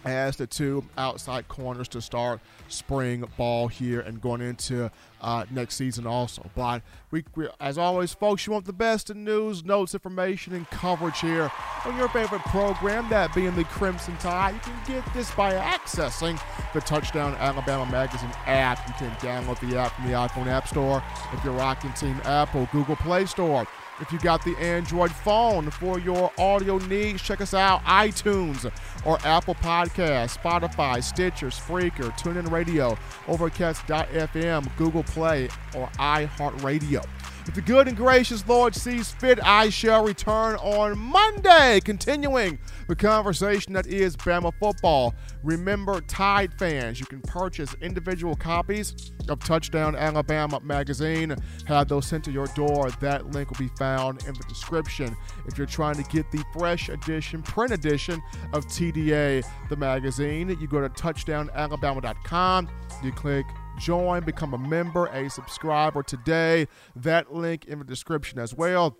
[0.04, 4.90] as the two outside corners to start spring ball here and going into
[5.22, 6.50] uh, next season also.
[6.54, 10.68] But we, we, as always, folks, you want the best in news, notes, information, and
[10.70, 11.50] coverage here
[11.86, 14.54] on your favorite program, that being the Crimson Tide.
[14.54, 16.40] You can get this by accessing
[16.74, 18.86] the Touchdown Alabama Magazine app.
[18.88, 21.02] You can download the app from the iPhone App Store
[21.32, 23.66] if you're rocking Team Apple, Google Play Store.
[24.00, 28.68] If you got the Android phone for your audio needs, check us out iTunes
[29.04, 32.98] or Apple Podcasts, Spotify, Stitcher, Spreaker, TuneIn Radio,
[33.28, 37.04] Overcast.fm, Google Play, or iHeartRadio.
[37.44, 42.94] If the good and gracious Lord sees fit, I shall return on Monday, continuing the
[42.94, 45.12] conversation that is Bama football.
[45.42, 51.34] Remember, Tide fans, you can purchase individual copies of Touchdown Alabama magazine.
[51.66, 52.90] Have those sent to your door.
[53.00, 55.16] That link will be found in the description.
[55.46, 60.68] If you're trying to get the fresh edition, print edition of TDA, the magazine, you
[60.68, 62.68] go to touchdownalabama.com.
[63.02, 63.46] You click
[63.82, 66.68] join, become a member, a subscriber today.
[66.96, 68.96] That link in the description as well.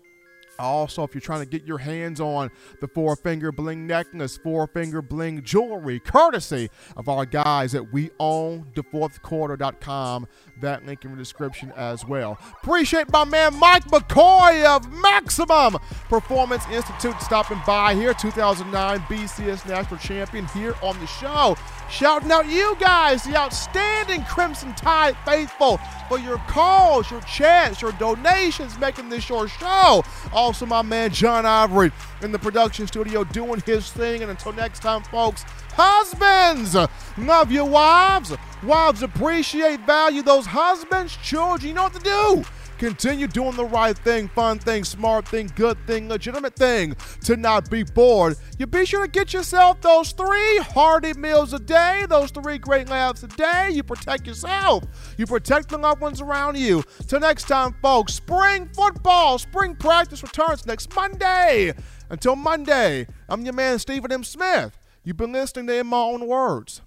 [0.59, 4.67] Also, if you're trying to get your hands on the four finger bling necklace, four
[4.67, 10.27] finger bling jewelry, courtesy of our guys at we own the fourth quarter.com,
[10.61, 12.37] that link in the description as well.
[12.61, 15.77] Appreciate my man Mike McCoy of Maximum
[16.07, 21.57] Performance Institute stopping by here, 2009 BCS National Champion here on the show.
[21.93, 25.77] Shouting out you guys, the outstanding Crimson Tide faithful,
[26.09, 30.03] for your calls, your chats, your donations, making this your show.
[30.33, 31.91] Also, my man John Ivory
[32.23, 34.23] in the production studio doing his thing.
[34.23, 35.43] And until next time, folks,
[35.75, 36.75] husbands,
[37.15, 38.33] love your wives.
[38.63, 41.15] Wives appreciate, value those husbands.
[41.17, 42.43] Children, you know what to do.
[42.83, 47.69] Continue doing the right thing, fun thing, smart thing, good thing, legitimate thing to not
[47.69, 48.35] be bored.
[48.59, 52.89] You be sure to get yourself those three hearty meals a day, those three great
[52.89, 53.69] laughs a day.
[53.71, 54.83] You protect yourself,
[55.17, 56.83] you protect the loved ones around you.
[57.07, 61.71] Till next time, folks, spring football, spring practice returns next Monday.
[62.09, 64.25] Until Monday, I'm your man, Stephen M.
[64.25, 64.77] Smith.
[65.05, 66.81] You've been listening to In My Own Words.